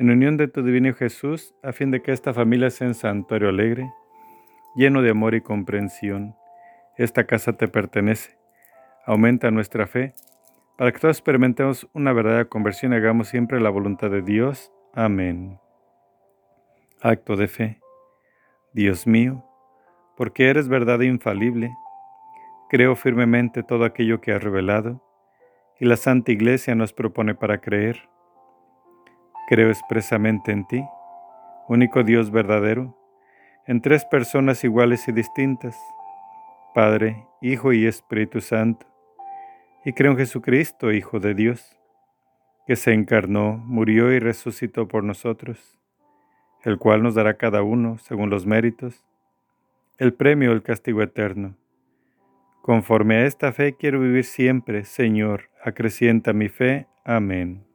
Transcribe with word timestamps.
en 0.00 0.08
unión 0.08 0.38
de 0.38 0.48
tu 0.48 0.62
divino 0.62 0.94
Jesús, 0.94 1.54
a 1.62 1.72
fin 1.72 1.90
de 1.90 2.00
que 2.00 2.12
esta 2.12 2.32
familia 2.32 2.70
sea 2.70 2.88
un 2.88 2.94
santuario 2.94 3.50
alegre, 3.50 3.92
lleno 4.74 5.02
de 5.02 5.10
amor 5.10 5.34
y 5.34 5.42
comprensión. 5.42 6.34
Esta 6.96 7.24
casa 7.24 7.52
te 7.52 7.68
pertenece. 7.68 8.38
Aumenta 9.04 9.50
nuestra 9.50 9.86
fe, 9.86 10.14
para 10.78 10.90
que 10.90 10.98
todos 10.98 11.18
experimentemos 11.18 11.86
una 11.92 12.14
verdadera 12.14 12.46
conversión 12.46 12.94
y 12.94 12.96
hagamos 12.96 13.28
siempre 13.28 13.60
la 13.60 13.68
voluntad 13.68 14.10
de 14.10 14.22
Dios. 14.22 14.72
Amén. 14.94 15.60
Acto 17.02 17.36
de 17.36 17.46
fe. 17.46 17.78
Dios 18.72 19.06
mío, 19.06 19.44
porque 20.16 20.48
eres 20.48 20.68
verdad 20.68 21.00
infalible, 21.00 21.70
creo 22.70 22.96
firmemente 22.96 23.62
todo 23.62 23.84
aquello 23.84 24.22
que 24.22 24.32
has 24.32 24.42
revelado, 24.42 25.04
y 25.78 25.84
la 25.84 25.96
Santa 25.96 26.32
Iglesia 26.32 26.74
nos 26.74 26.94
propone 26.94 27.34
para 27.34 27.60
creer 27.60 28.08
Creo 29.50 29.68
expresamente 29.68 30.52
en 30.52 30.64
ti, 30.64 30.80
único 31.66 32.04
Dios 32.04 32.30
verdadero, 32.30 32.96
en 33.66 33.80
tres 33.80 34.04
personas 34.04 34.62
iguales 34.62 35.08
y 35.08 35.12
distintas, 35.12 35.76
Padre, 36.72 37.26
Hijo 37.42 37.72
y 37.72 37.84
Espíritu 37.84 38.40
Santo, 38.40 38.86
y 39.84 39.92
creo 39.92 40.12
en 40.12 40.18
Jesucristo, 40.18 40.92
Hijo 40.92 41.18
de 41.18 41.34
Dios, 41.34 41.76
que 42.64 42.76
se 42.76 42.92
encarnó, 42.92 43.56
murió 43.56 44.12
y 44.12 44.20
resucitó 44.20 44.86
por 44.86 45.02
nosotros, 45.02 45.80
el 46.62 46.78
cual 46.78 47.02
nos 47.02 47.16
dará 47.16 47.34
cada 47.34 47.64
uno, 47.64 47.98
según 47.98 48.30
los 48.30 48.46
méritos, 48.46 49.04
el 49.98 50.14
premio 50.14 50.52
el 50.52 50.62
castigo 50.62 51.02
eterno. 51.02 51.56
Conforme 52.62 53.16
a 53.16 53.26
esta 53.26 53.50
fe 53.50 53.74
quiero 53.74 53.98
vivir 53.98 54.26
siempre, 54.26 54.84
Señor, 54.84 55.50
acrecienta 55.64 56.32
mi 56.32 56.48
fe. 56.48 56.86
Amén. 57.04 57.69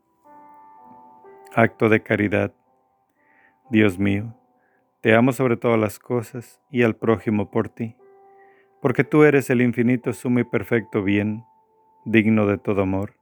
Acto 1.57 1.87
de 1.87 2.03
caridad. 2.03 2.51
Dios 3.69 3.97
mío, 3.97 4.35
te 4.99 5.15
amo 5.15 5.31
sobre 5.31 5.55
todas 5.55 5.79
las 5.79 5.99
cosas 5.99 6.59
y 6.69 6.83
al 6.83 6.97
prójimo 6.97 7.49
por 7.49 7.69
ti, 7.69 7.95
porque 8.81 9.05
tú 9.05 9.23
eres 9.23 9.49
el 9.49 9.61
infinito, 9.61 10.11
sumo 10.11 10.39
y 10.39 10.43
perfecto 10.43 11.01
bien, 11.01 11.45
digno 12.03 12.45
de 12.45 12.57
todo 12.57 12.81
amor. 12.81 13.13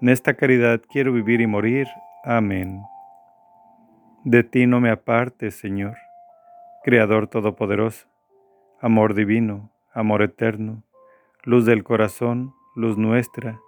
En 0.00 0.08
esta 0.08 0.34
caridad 0.34 0.82
quiero 0.90 1.12
vivir 1.12 1.40
y 1.40 1.46
morir. 1.46 1.86
Amén. 2.24 2.82
De 4.24 4.42
ti 4.42 4.66
no 4.66 4.80
me 4.80 4.90
apartes, 4.90 5.54
Señor, 5.54 5.94
Creador 6.82 7.28
Todopoderoso, 7.28 8.08
amor 8.80 9.14
divino, 9.14 9.70
amor 9.92 10.22
eterno, 10.22 10.82
luz 11.44 11.66
del 11.66 11.84
corazón, 11.84 12.52
luz 12.74 12.98
nuestra, 12.98 13.60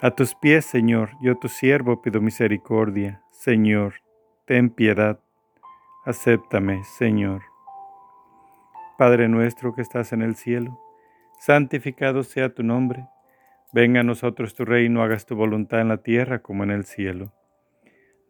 a 0.00 0.12
tus 0.12 0.34
pies, 0.34 0.64
Señor, 0.64 1.10
yo 1.20 1.36
tu 1.36 1.48
siervo 1.48 2.00
pido 2.02 2.20
misericordia. 2.20 3.22
Señor, 3.32 3.94
ten 4.46 4.70
piedad. 4.70 5.18
Acéptame, 6.04 6.84
Señor. 6.84 7.42
Padre 8.96 9.28
nuestro 9.28 9.74
que 9.74 9.82
estás 9.82 10.12
en 10.12 10.22
el 10.22 10.36
cielo, 10.36 10.80
santificado 11.40 12.22
sea 12.22 12.54
tu 12.54 12.62
nombre. 12.62 13.06
Venga 13.72 14.00
a 14.00 14.04
nosotros 14.04 14.54
tu 14.54 14.64
reino, 14.64 15.02
hagas 15.02 15.26
tu 15.26 15.36
voluntad 15.36 15.80
en 15.80 15.88
la 15.88 15.98
tierra 15.98 16.40
como 16.40 16.64
en 16.64 16.70
el 16.70 16.84
cielo. 16.84 17.32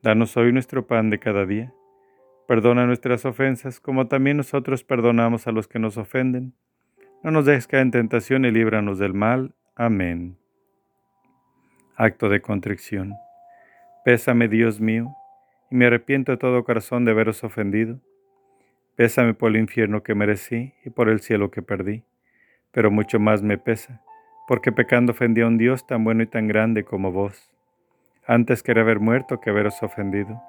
Danos 0.02 0.36
hoy 0.36 0.52
nuestro 0.52 0.86
pan 0.86 1.10
de 1.10 1.18
cada 1.18 1.44
día. 1.44 1.72
Perdona 2.46 2.86
nuestras 2.86 3.24
ofensas 3.26 3.78
como 3.78 4.08
también 4.08 4.38
nosotros 4.38 4.84
perdonamos 4.84 5.46
a 5.46 5.52
los 5.52 5.68
que 5.68 5.78
nos 5.78 5.98
ofenden. 5.98 6.54
No 7.22 7.30
nos 7.30 7.44
dejes 7.44 7.66
caer 7.66 7.82
en 7.82 7.90
tentación 7.90 8.44
y 8.44 8.50
líbranos 8.50 8.98
del 8.98 9.12
mal. 9.12 9.54
Amén. 9.76 10.38
Acto 12.00 12.28
de 12.28 12.40
contrición. 12.40 13.16
Pésame, 14.04 14.46
Dios 14.46 14.80
mío, 14.80 15.16
y 15.68 15.74
me 15.74 15.86
arrepiento 15.86 16.30
de 16.30 16.38
todo 16.38 16.62
corazón 16.62 17.04
de 17.04 17.10
haberos 17.10 17.42
ofendido. 17.42 17.98
Pésame 18.94 19.34
por 19.34 19.50
el 19.50 19.56
infierno 19.56 20.04
que 20.04 20.14
merecí 20.14 20.74
y 20.84 20.90
por 20.90 21.08
el 21.08 21.18
cielo 21.18 21.50
que 21.50 21.60
perdí, 21.60 22.04
pero 22.70 22.92
mucho 22.92 23.18
más 23.18 23.42
me 23.42 23.58
pesa, 23.58 24.00
porque 24.46 24.70
pecando 24.70 25.10
ofendí 25.10 25.40
a 25.40 25.48
un 25.48 25.58
Dios 25.58 25.88
tan 25.88 26.04
bueno 26.04 26.22
y 26.22 26.28
tan 26.28 26.46
grande 26.46 26.84
como 26.84 27.10
vos. 27.10 27.50
Antes 28.28 28.62
quería 28.62 28.84
haber 28.84 29.00
muerto 29.00 29.40
que 29.40 29.50
haberos 29.50 29.82
ofendido. 29.82 30.40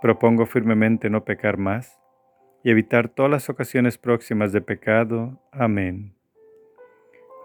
Propongo 0.00 0.46
firmemente 0.46 1.10
no 1.10 1.22
pecar 1.24 1.58
más 1.58 1.96
y 2.64 2.72
evitar 2.72 3.08
todas 3.08 3.30
las 3.30 3.48
ocasiones 3.48 3.98
próximas 3.98 4.52
de 4.52 4.62
pecado. 4.62 5.40
Amén. 5.52 6.16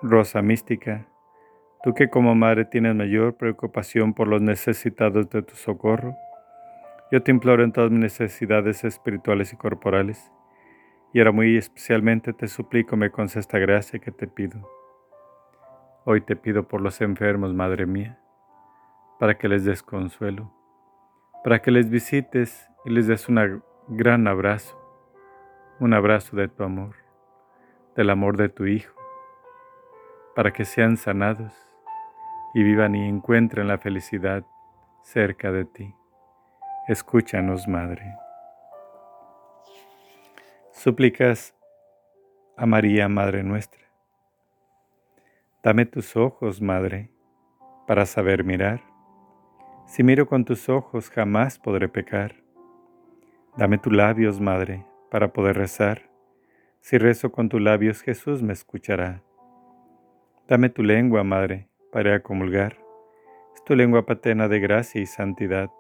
Rosa 0.01 0.41
mística, 0.41 1.05
Tú 1.87 1.93
que 1.93 2.09
como 2.09 2.35
madre 2.35 2.65
tienes 2.65 2.93
mayor 2.95 3.37
preocupación 3.37 4.13
por 4.13 4.27
los 4.27 4.41
necesitados 4.41 5.29
de 5.29 5.41
tu 5.41 5.55
socorro, 5.55 6.17
yo 7.13 7.23
te 7.23 7.31
imploro 7.31 7.63
en 7.63 7.71
todas 7.71 7.91
mis 7.91 8.01
necesidades 8.01 8.83
espirituales 8.83 9.53
y 9.53 9.55
corporales, 9.55 10.29
y 11.13 11.19
ahora 11.19 11.31
muy 11.31 11.55
especialmente 11.55 12.33
te 12.33 12.49
suplico 12.49 12.97
me 12.97 13.09
concedas 13.09 13.45
esta 13.45 13.57
gracia 13.59 13.99
que 13.99 14.11
te 14.11 14.27
pido. 14.27 14.69
Hoy 16.03 16.19
te 16.19 16.35
pido 16.35 16.67
por 16.67 16.81
los 16.81 16.99
enfermos, 16.99 17.53
Madre 17.53 17.85
mía, 17.85 18.19
para 19.17 19.37
que 19.37 19.47
les 19.47 19.63
des 19.63 19.81
consuelo, 19.81 20.51
para 21.41 21.61
que 21.61 21.71
les 21.71 21.89
visites 21.89 22.67
y 22.83 22.89
les 22.89 23.07
des 23.07 23.29
un 23.29 23.63
gran 23.87 24.27
abrazo, 24.27 24.77
un 25.79 25.93
abrazo 25.93 26.35
de 26.35 26.49
tu 26.49 26.63
amor, 26.65 26.97
del 27.95 28.09
amor 28.09 28.35
de 28.35 28.49
tu 28.49 28.65
Hijo, 28.65 28.93
para 30.35 30.51
que 30.51 30.65
sean 30.65 30.97
sanados 30.97 31.66
y 32.53 32.63
vivan 32.63 32.95
y 32.95 33.07
encuentren 33.07 33.67
la 33.67 33.77
felicidad 33.77 34.43
cerca 35.03 35.51
de 35.51 35.65
ti. 35.65 35.93
Escúchanos, 36.87 37.67
Madre. 37.67 38.15
Súplicas 40.71 41.55
a 42.55 42.65
María, 42.65 43.07
Madre 43.09 43.43
nuestra. 43.43 43.81
Dame 45.63 45.85
tus 45.85 46.15
ojos, 46.15 46.61
Madre, 46.61 47.11
para 47.87 48.05
saber 48.05 48.43
mirar. 48.43 48.81
Si 49.85 50.03
miro 50.03 50.27
con 50.27 50.45
tus 50.45 50.69
ojos 50.69 51.09
jamás 51.09 51.59
podré 51.59 51.89
pecar. 51.89 52.35
Dame 53.57 53.77
tus 53.77 53.93
labios, 53.93 54.39
Madre, 54.39 54.85
para 55.09 55.33
poder 55.33 55.57
rezar. 55.57 56.09
Si 56.79 56.97
rezo 56.97 57.31
con 57.31 57.49
tus 57.49 57.61
labios 57.61 58.01
Jesús 58.01 58.41
me 58.41 58.53
escuchará. 58.53 59.23
Dame 60.47 60.69
tu 60.69 60.83
lengua, 60.83 61.23
Madre, 61.23 61.67
para 61.97 62.19
comulgar. 62.19 62.77
Es 63.55 63.63
tu 63.63 63.75
lengua 63.75 64.05
paterna 64.05 64.47
de 64.47 64.59
gracia 64.59 65.01
y 65.01 65.07
santidad. 65.07 65.71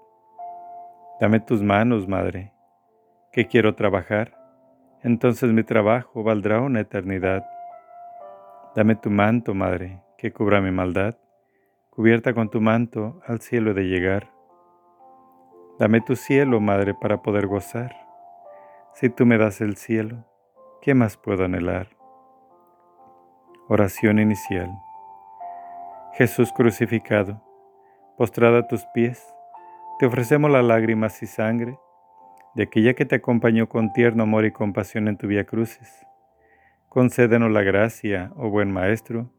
Dame 1.21 1.39
tus 1.39 1.61
manos, 1.61 2.07
Madre, 2.07 2.53
que 3.31 3.45
quiero 3.45 3.75
trabajar, 3.75 4.35
entonces 5.03 5.53
mi 5.53 5.61
trabajo 5.61 6.23
valdrá 6.23 6.59
una 6.59 6.79
eternidad. 6.79 7.45
Dame 8.75 8.95
tu 8.95 9.11
manto, 9.11 9.53
Madre, 9.53 10.01
que 10.17 10.33
cubra 10.33 10.59
mi 10.59 10.71
maldad, 10.71 11.15
cubierta 11.91 12.33
con 12.33 12.49
tu 12.49 12.61
manto 12.61 13.21
al 13.27 13.39
cielo 13.39 13.75
de 13.75 13.83
llegar. 13.83 14.31
Dame 15.77 16.01
tu 16.01 16.15
cielo, 16.15 16.59
Madre, 16.59 16.95
para 16.95 17.21
poder 17.21 17.45
gozar. 17.45 17.95
Si 18.95 19.11
tú 19.11 19.27
me 19.27 19.37
das 19.37 19.61
el 19.61 19.75
cielo, 19.75 20.25
¿qué 20.81 20.95
más 20.95 21.15
puedo 21.15 21.45
anhelar? 21.45 21.89
Oración 23.67 24.17
inicial. 24.17 24.71
Jesús 26.17 26.51
crucificado, 26.51 27.43
postrada 28.17 28.61
a 28.61 28.67
tus 28.67 28.87
pies, 28.87 29.23
te 29.99 30.07
ofrecemos 30.07 30.49
las 30.49 30.65
lágrimas 30.65 31.21
y 31.21 31.27
sangre 31.27 31.77
de 32.55 32.63
aquella 32.63 32.95
que 32.95 33.05
te 33.05 33.17
acompañó 33.17 33.69
con 33.69 33.93
tierno 33.93 34.23
amor 34.23 34.45
y 34.45 34.51
compasión 34.51 35.07
en 35.07 35.17
tu 35.17 35.27
vía 35.27 35.45
crucis. 35.45 36.07
Concédenos 36.89 37.51
la 37.51 37.61
gracia, 37.61 38.31
oh 38.35 38.49
buen 38.49 38.71
Maestro, 38.71 39.31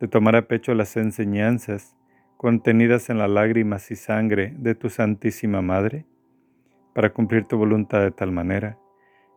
de 0.00 0.08
tomar 0.08 0.34
a 0.34 0.48
pecho 0.48 0.72
las 0.72 0.96
enseñanzas 0.96 1.94
contenidas 2.38 3.10
en 3.10 3.18
las 3.18 3.28
lágrimas 3.28 3.90
y 3.90 3.96
sangre 3.96 4.54
de 4.56 4.74
tu 4.74 4.88
Santísima 4.88 5.60
Madre, 5.60 6.06
para 6.94 7.12
cumplir 7.12 7.44
tu 7.44 7.58
voluntad 7.58 8.00
de 8.00 8.12
tal 8.12 8.32
manera 8.32 8.78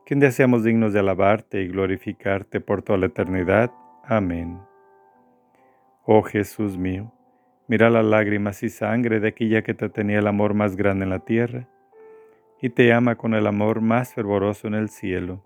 que 0.06 0.14
un 0.14 0.22
día 0.22 0.32
seamos 0.32 0.64
dignos 0.64 0.94
de 0.94 1.00
alabarte 1.00 1.64
y 1.64 1.68
glorificarte 1.68 2.62
por 2.62 2.82
toda 2.82 2.98
la 2.98 3.08
eternidad. 3.08 3.72
Amén. 4.06 4.71
Oh 6.04 6.24
Jesús 6.24 6.80
mío, 6.80 7.14
mira 7.68 7.92
las 7.92 8.04
lágrimas 8.04 8.64
y 8.64 8.70
sangre 8.70 9.20
de 9.20 9.28
aquella 9.28 9.62
que 9.62 9.76
te 9.76 9.88
tenía 9.88 10.18
el 10.18 10.26
amor 10.26 10.56
más 10.56 10.76
grande 10.76 11.04
en 11.04 11.12
la 11.12 11.20
tierra, 11.20 11.68
y 12.60 12.72
te 12.72 12.92
ama 12.92 13.18
con 13.18 13.36
el 13.36 13.46
amor 13.46 13.82
más 13.82 14.16
fervoroso 14.16 14.68
en 14.68 14.74
el 14.74 14.90
cielo. 14.90 15.44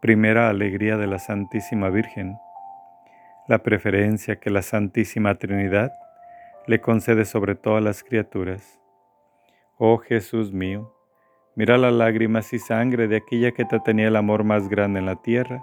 Primera 0.00 0.48
alegría 0.48 0.96
de 0.96 1.06
la 1.06 1.18
Santísima 1.18 1.90
Virgen, 1.90 2.38
la 3.48 3.58
preferencia 3.58 4.36
que 4.36 4.48
la 4.48 4.62
Santísima 4.62 5.34
Trinidad 5.34 5.92
le 6.66 6.80
concede 6.80 7.26
sobre 7.26 7.56
todas 7.56 7.84
las 7.84 8.02
criaturas. 8.02 8.80
Oh 9.76 9.98
Jesús 9.98 10.54
mío, 10.54 10.94
mira 11.54 11.76
las 11.76 11.92
lágrimas 11.92 12.50
y 12.54 12.58
sangre 12.58 13.08
de 13.08 13.16
aquella 13.16 13.52
que 13.52 13.66
te 13.66 13.78
tenía 13.80 14.08
el 14.08 14.16
amor 14.16 14.42
más 14.42 14.70
grande 14.70 15.00
en 15.00 15.06
la 15.06 15.16
tierra 15.16 15.62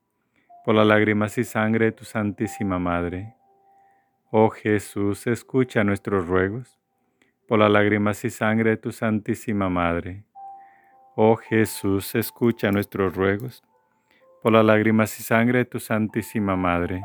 por 0.63 0.75
las 0.75 0.85
lágrimas 0.85 1.37
y 1.37 1.43
sangre 1.43 1.85
de 1.85 1.91
tu 1.91 2.05
Santísima 2.05 2.77
Madre. 2.77 3.35
Oh 4.29 4.49
Jesús, 4.49 5.25
escucha 5.27 5.83
nuestros 5.83 6.27
ruegos 6.27 6.79
por 7.47 7.59
las 7.59 7.71
lágrimas 7.71 8.23
y 8.23 8.29
sangre 8.29 8.71
de 8.71 8.77
tu 8.77 8.91
Santísima 8.91 9.69
Madre. 9.69 10.23
Oh 11.15 11.35
Jesús, 11.35 12.15
escucha 12.15 12.71
nuestros 12.71 13.15
ruegos 13.15 13.63
por 14.41 14.53
las 14.53 14.63
lágrimas 14.63 15.19
y 15.19 15.23
sangre 15.23 15.59
de 15.59 15.65
tu 15.65 15.79
Santísima 15.79 16.55
Madre. 16.55 17.03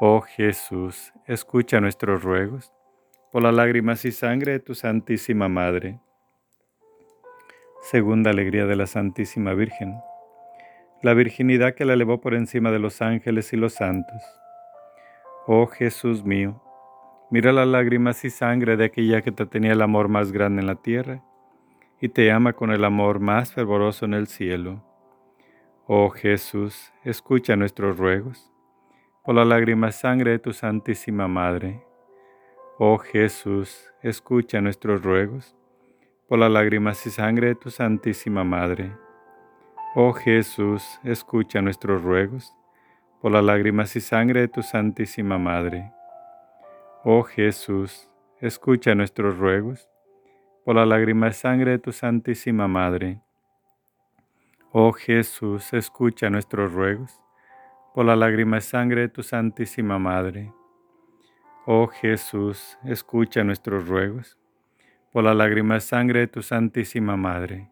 Oh 0.00 0.20
Jesús, 0.20 1.12
escucha 1.26 1.80
nuestros 1.80 2.22
ruegos 2.22 2.72
por 3.32 3.42
las 3.42 3.54
lágrimas 3.54 4.04
y 4.04 4.12
sangre 4.12 4.52
de 4.52 4.60
tu 4.60 4.74
Santísima 4.74 5.48
Madre. 5.48 6.00
Segunda 7.80 8.30
alegría 8.30 8.66
de 8.66 8.76
la 8.76 8.86
Santísima 8.86 9.54
Virgen, 9.54 9.96
la 11.02 11.14
virginidad 11.14 11.74
que 11.74 11.84
la 11.84 11.94
elevó 11.94 12.20
por 12.20 12.34
encima 12.34 12.70
de 12.70 12.78
los 12.78 13.02
ángeles 13.02 13.52
y 13.52 13.56
los 13.56 13.74
santos. 13.74 14.22
Oh 15.46 15.66
Jesús 15.66 16.24
mío, 16.24 16.62
mira 17.30 17.52
las 17.52 17.66
lágrimas 17.66 18.24
y 18.24 18.30
sangre 18.30 18.76
de 18.76 18.84
aquella 18.84 19.22
que 19.22 19.32
te 19.32 19.46
tenía 19.46 19.72
el 19.72 19.82
amor 19.82 20.08
más 20.08 20.30
grande 20.30 20.60
en 20.60 20.68
la 20.68 20.76
tierra 20.76 21.22
y 22.00 22.08
te 22.08 22.30
ama 22.30 22.52
con 22.52 22.70
el 22.70 22.84
amor 22.84 23.18
más 23.18 23.52
fervoroso 23.52 24.04
en 24.04 24.14
el 24.14 24.28
cielo. 24.28 24.82
Oh 25.86 26.10
Jesús, 26.10 26.92
escucha 27.04 27.56
nuestros 27.56 27.98
ruegos 27.98 28.52
por 29.24 29.34
la 29.36 29.44
lágrima 29.44 29.92
sangre 29.92 30.32
de 30.32 30.38
tu 30.38 30.52
Santísima 30.52 31.28
Madre. 31.28 31.84
Oh 32.78 32.98
Jesús, 32.98 33.92
escucha 34.02 34.60
nuestros 34.60 35.02
ruegos, 35.02 35.56
por 36.28 36.38
la 36.38 36.48
lágrimas 36.48 37.06
y 37.06 37.10
sangre 37.10 37.48
de 37.48 37.54
tu 37.54 37.70
Santísima 37.70 38.42
Madre. 38.42 39.01
Oh 39.94 40.14
Jesús, 40.14 40.98
escucha 41.04 41.60
nuestros 41.60 42.02
ruegos, 42.02 42.56
por 43.20 43.30
las 43.30 43.44
lágrimas 43.44 43.94
y 43.94 44.00
sangre 44.00 44.40
de 44.40 44.48
tu 44.48 44.62
Santísima 44.62 45.36
Madre. 45.36 45.92
Oh 47.04 47.22
Jesús, 47.24 48.08
escucha 48.40 48.94
nuestros 48.94 49.36
ruegos, 49.36 49.90
por 50.64 50.76
la 50.76 50.86
lágrima 50.86 51.28
y 51.28 51.32
sangre 51.34 51.72
de 51.72 51.78
tu 51.78 51.92
Santísima 51.92 52.66
Madre. 52.68 53.20
Oh 54.70 54.94
Jesús, 54.94 55.74
escucha 55.74 56.30
nuestros 56.30 56.72
ruegos, 56.72 57.20
por 57.94 58.06
la 58.06 58.16
lágrima 58.16 58.56
y 58.56 58.62
sangre 58.62 59.02
de 59.02 59.08
tu 59.10 59.22
Santísima 59.22 59.98
Madre. 59.98 60.54
Oh 61.66 61.86
Jesús, 61.88 62.78
escucha 62.82 63.44
nuestros 63.44 63.86
ruegos, 63.86 64.38
por 65.12 65.22
la 65.22 65.34
lágrima 65.34 65.76
y 65.76 65.80
sangre 65.80 66.20
de 66.20 66.28
tu 66.28 66.40
Santísima 66.40 67.18
Madre. 67.18 67.71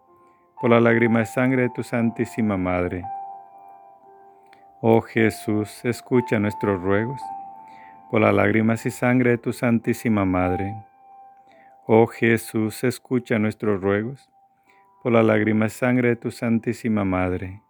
por 0.61 0.69
la 0.69 0.79
lágrima 0.79 1.23
y 1.23 1.25
sangre 1.25 1.63
de 1.63 1.69
tu 1.71 1.81
Santísima 1.81 2.55
Madre. 2.55 3.03
Oh 4.79 5.01
Jesús, 5.01 5.83
escucha 5.83 6.37
nuestros 6.37 6.79
ruegos 6.79 7.19
por 8.11 8.21
las 8.21 8.31
lágrimas 8.31 8.85
y 8.85 8.91
sangre 8.91 9.31
de 9.31 9.37
tu 9.39 9.53
Santísima 9.53 10.23
Madre. 10.23 10.75
Oh 11.87 12.05
Jesús, 12.05 12.83
escucha 12.83 13.39
nuestros 13.39 13.81
ruegos 13.81 14.29
por 15.01 15.11
la 15.13 15.23
lágrima 15.23 15.65
y 15.65 15.69
sangre 15.69 16.09
de 16.09 16.15
tu 16.17 16.29
Santísima 16.29 17.05
Madre. 17.05 17.63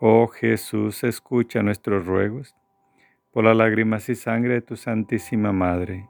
Oh 0.00 0.26
Jesús, 0.26 1.04
escucha 1.04 1.62
nuestros 1.62 2.04
ruegos 2.04 2.56
por 3.32 3.44
las 3.44 3.56
lágrimas 3.56 4.08
y 4.08 4.16
sangre 4.16 4.54
de 4.54 4.62
tu 4.62 4.74
Santísima 4.74 5.52
Madre. 5.52 6.08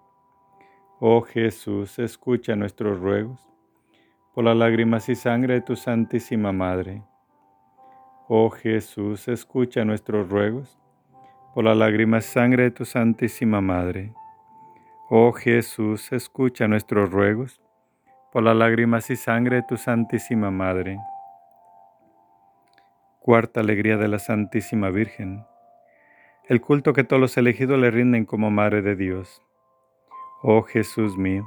Oh 1.00 1.20
Jesús, 1.20 1.98
escucha 1.98 2.56
nuestros 2.56 2.98
ruegos 2.98 3.46
por 4.36 4.44
las 4.44 4.54
lágrimas 4.54 5.08
y 5.08 5.14
sangre 5.14 5.54
de 5.54 5.60
tu 5.62 5.76
Santísima 5.76 6.52
Madre. 6.52 7.02
Oh 8.28 8.50
Jesús, 8.50 9.28
escucha 9.28 9.82
nuestros 9.86 10.28
ruegos 10.28 10.78
por 11.54 11.64
las 11.64 11.74
lágrimas 11.74 12.26
y 12.26 12.32
sangre 12.32 12.64
de 12.64 12.70
tu 12.70 12.84
Santísima 12.84 13.62
Madre. 13.62 14.12
Oh 15.08 15.32
Jesús, 15.32 16.12
escucha 16.12 16.68
nuestros 16.68 17.10
ruegos 17.10 17.62
por 18.30 18.42
las 18.42 18.54
lágrimas 18.54 19.08
y 19.08 19.16
sangre 19.16 19.56
de 19.56 19.62
tu 19.62 19.78
Santísima 19.78 20.50
Madre. 20.50 20.98
Cuarta 23.20 23.60
alegría 23.60 23.96
de 23.96 24.08
la 24.08 24.18
Santísima 24.18 24.90
Virgen. 24.90 25.46
El 26.46 26.60
culto 26.60 26.92
que 26.92 27.04
todos 27.04 27.22
los 27.22 27.38
elegidos 27.38 27.78
le 27.78 27.90
rinden 27.90 28.26
como 28.26 28.50
Madre 28.50 28.82
de 28.82 28.96
Dios. 28.96 29.42
Oh 30.42 30.60
Jesús 30.60 31.16
mío, 31.16 31.46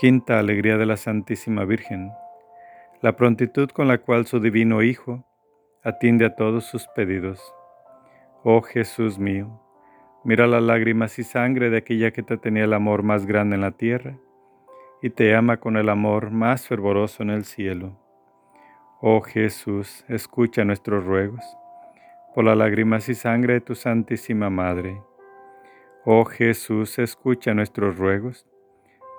Quinta 0.00 0.38
alegría 0.38 0.78
de 0.78 0.86
la 0.86 0.96
Santísima 0.96 1.66
Virgen, 1.66 2.10
la 3.02 3.16
prontitud 3.16 3.68
con 3.68 3.86
la 3.86 3.98
cual 3.98 4.24
su 4.24 4.40
divino 4.40 4.82
Hijo 4.82 5.26
atiende 5.82 6.24
a 6.24 6.34
todos 6.34 6.64
sus 6.64 6.88
pedidos. 6.96 7.38
Oh 8.42 8.62
Jesús 8.62 9.18
mío, 9.18 9.60
mira 10.24 10.46
las 10.46 10.62
lágrimas 10.62 11.18
y 11.18 11.22
sangre 11.22 11.68
de 11.68 11.76
aquella 11.76 12.12
que 12.12 12.22
te 12.22 12.38
tenía 12.38 12.64
el 12.64 12.72
amor 12.72 13.02
más 13.02 13.26
grande 13.26 13.56
en 13.56 13.60
la 13.60 13.72
tierra 13.72 14.16
y 15.02 15.10
te 15.10 15.34
ama 15.36 15.58
con 15.58 15.76
el 15.76 15.90
amor 15.90 16.30
más 16.30 16.66
fervoroso 16.66 17.22
en 17.22 17.28
el 17.28 17.44
cielo. 17.44 17.98
Oh 19.02 19.20
Jesús, 19.20 20.06
escucha 20.08 20.64
nuestros 20.64 21.04
ruegos, 21.04 21.44
por 22.34 22.44
las 22.44 22.56
lágrimas 22.56 23.06
y 23.10 23.14
sangre 23.14 23.52
de 23.52 23.60
tu 23.60 23.74
Santísima 23.74 24.48
Madre. 24.48 24.98
Oh 26.06 26.24
Jesús, 26.24 26.98
escucha 26.98 27.52
nuestros 27.52 27.98
ruegos, 27.98 28.46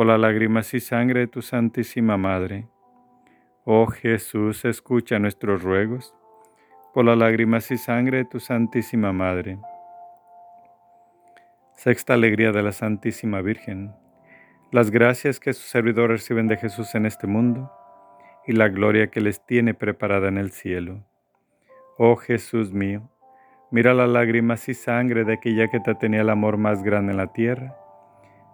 por 0.00 0.06
las 0.06 0.18
lágrimas 0.18 0.72
y 0.72 0.80
sangre 0.80 1.20
de 1.20 1.26
tu 1.26 1.42
Santísima 1.42 2.16
Madre. 2.16 2.66
Oh 3.64 3.86
Jesús, 3.86 4.64
escucha 4.64 5.18
nuestros 5.18 5.62
ruegos, 5.62 6.14
por 6.94 7.04
las 7.04 7.18
lágrimas 7.18 7.70
y 7.70 7.76
sangre 7.76 8.16
de 8.16 8.24
tu 8.24 8.40
Santísima 8.40 9.12
Madre. 9.12 9.58
Sexta 11.74 12.14
alegría 12.14 12.50
de 12.50 12.62
la 12.62 12.72
Santísima 12.72 13.42
Virgen. 13.42 13.92
Las 14.72 14.90
gracias 14.90 15.38
que 15.38 15.52
sus 15.52 15.66
servidores 15.66 16.22
reciben 16.22 16.48
de 16.48 16.56
Jesús 16.56 16.94
en 16.94 17.04
este 17.04 17.26
mundo 17.26 17.70
y 18.46 18.52
la 18.52 18.70
gloria 18.70 19.08
que 19.08 19.20
les 19.20 19.44
tiene 19.44 19.74
preparada 19.74 20.28
en 20.28 20.38
el 20.38 20.50
cielo. 20.50 21.04
Oh 21.98 22.16
Jesús 22.16 22.72
mío, 22.72 23.10
mira 23.70 23.92
las 23.92 24.08
lágrimas 24.08 24.66
y 24.70 24.72
sangre 24.72 25.24
de 25.24 25.34
aquella 25.34 25.68
que 25.68 25.80
te 25.80 25.94
tenía 25.94 26.22
el 26.22 26.30
amor 26.30 26.56
más 26.56 26.82
grande 26.82 27.12
en 27.12 27.18
la 27.18 27.34
tierra 27.34 27.76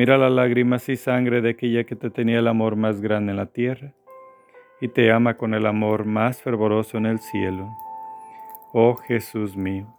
mira 0.00 0.16
las 0.16 0.32
lágrimas 0.32 0.88
y 0.88 0.96
sangre 0.96 1.42
de 1.42 1.50
aquella 1.50 1.84
que 1.84 1.94
te 1.94 2.08
tenía 2.08 2.38
el 2.38 2.48
amor 2.48 2.74
más 2.74 3.02
grande 3.02 3.32
en 3.32 3.36
la 3.36 3.44
tierra 3.44 3.92
y 4.80 4.88
te 4.88 5.12
ama 5.12 5.36
con 5.36 5.52
el 5.52 5.66
amor 5.66 6.06
más 6.06 6.40
fervoroso 6.40 6.96
en 6.96 7.04
el 7.04 7.18
cielo. 7.18 7.68
Oh 8.72 8.96
Jesús 8.96 9.58
mío, 9.58 9.94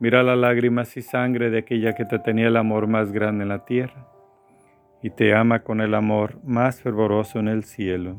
mira 0.00 0.22
las 0.22 0.38
lágrimas 0.38 0.96
y 0.96 1.02
sangre 1.02 1.50
de 1.50 1.58
aquella 1.58 1.92
que 1.92 2.06
te 2.06 2.18
tenía 2.18 2.48
el 2.48 2.56
amor 2.56 2.86
más 2.86 3.12
grande 3.12 3.42
en 3.42 3.50
la 3.50 3.66
tierra 3.66 4.08
y 5.02 5.10
te 5.10 5.34
ama 5.34 5.62
con 5.62 5.82
el 5.82 5.92
amor 5.92 6.42
más 6.42 6.80
fervoroso 6.80 7.38
en 7.38 7.48
el 7.48 7.64
cielo. 7.64 8.16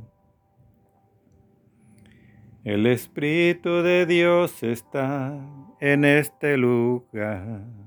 El 2.63 2.85
Espíritu 2.85 3.81
de 3.81 4.05
Dios 4.05 4.61
está 4.61 5.35
en 5.79 6.05
este 6.05 6.57
lugar. 6.57 7.86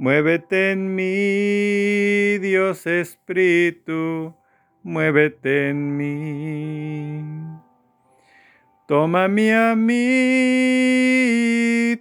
Muévete 0.00 0.72
en 0.72 0.94
mí, 0.94 2.38
Dios 2.38 2.86
Espíritu, 2.86 4.34
muévete 4.82 5.68
en 5.68 5.94
mí. 5.94 7.22
Tómame 8.88 9.54
a 9.54 9.76
mí, 9.76 10.96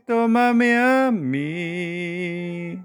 tómame 0.08 0.78
a 0.78 1.12
mí. 1.12 2.82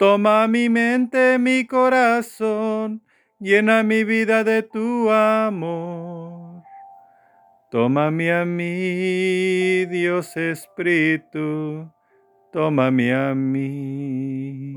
Toma 0.00 0.48
mi 0.48 0.68
mente, 0.68 1.38
mi 1.38 1.64
corazón, 1.64 3.00
llena 3.38 3.84
mi 3.84 4.02
vida 4.02 4.42
de 4.42 4.64
tu 4.64 5.08
amor. 5.08 6.64
Tómame 7.70 8.32
a 8.32 8.44
mí, 8.44 9.86
Dios 9.86 10.36
Espíritu 10.36 11.92
tómame 12.52 13.14
a 13.14 13.34
mí. 13.34 14.76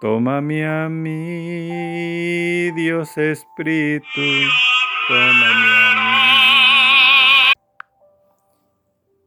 Tómame 0.00 0.66
a 0.66 0.88
mí, 0.88 2.70
Dios 2.72 3.18
Espíritu, 3.18 4.06
tómame 5.08 5.44
a 5.44 5.94
mí. 5.94 7.52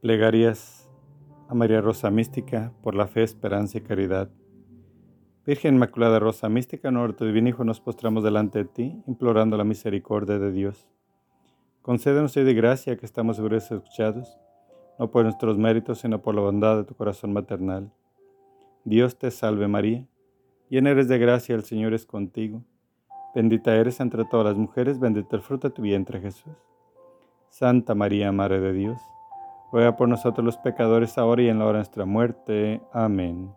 Plegarias 0.02 0.90
a 1.48 1.54
María 1.54 1.80
Rosa 1.80 2.10
Mística 2.10 2.74
por 2.82 2.96
la 2.96 3.08
fe, 3.08 3.22
esperanza 3.24 3.78
y 3.78 3.82
caridad. 3.82 4.30
Virgen 5.46 5.76
Inmaculada 5.76 6.20
Rosa 6.20 6.50
Mística, 6.50 6.90
nuestro 6.90 7.28
divino 7.28 7.50
Hijo, 7.50 7.64
nos 7.64 7.80
postramos 7.80 8.24
delante 8.24 8.60
de 8.60 8.66
ti, 8.66 9.04
implorando 9.06 9.58
la 9.58 9.64
misericordia 9.64 10.40
de 10.40 10.52
Dios. 10.52 10.90
Concédenos 11.84 12.36
hoy 12.36 12.46
de 12.46 12.54
gracia 12.56 12.98
que 12.98 13.06
estamos 13.06 13.36
seguros 13.36 13.72
escuchados 13.72 14.40
no 15.00 15.10
por 15.10 15.24
nuestros 15.24 15.58
méritos, 15.58 16.00
sino 16.00 16.22
por 16.22 16.36
la 16.36 16.42
bondad 16.42 16.78
de 16.78 16.84
tu 16.84 16.96
corazón 16.96 17.34
maternal. 17.34 17.92
Dios 18.84 19.18
te 19.18 19.32
salve 19.32 19.68
María, 19.68 20.06
llena 20.70 20.92
eres 20.92 21.08
de 21.08 21.18
gracia, 21.18 21.56
el 21.56 21.64
Señor 21.64 21.94
es 21.94 22.06
contigo. 22.06 22.64
Bendita 23.34 23.76
eres 23.76 24.00
entre 24.00 24.26
todas 24.26 24.46
las 24.46 24.58
mujeres, 24.58 25.00
bendito 25.00 25.36
el 25.36 25.42
fruto 25.42 25.70
de 25.70 25.74
tu 25.74 25.82
vientre 25.82 26.20
Jesús. 26.20 26.54
Santa 27.50 27.96
María, 27.96 28.32
Madre 28.32 28.60
de 28.60 28.74
Dios, 28.74 29.00
ruega 29.72 29.96
por 29.96 30.08
nosotros 30.08 30.46
los 30.46 30.58
pecadores, 30.58 31.18
ahora 31.18 31.42
y 31.42 31.50
en 31.50 31.60
la 31.60 31.66
hora 31.66 31.74
de 31.74 31.80
nuestra 31.80 32.06
muerte. 32.06 32.82
Amén. 32.92 33.52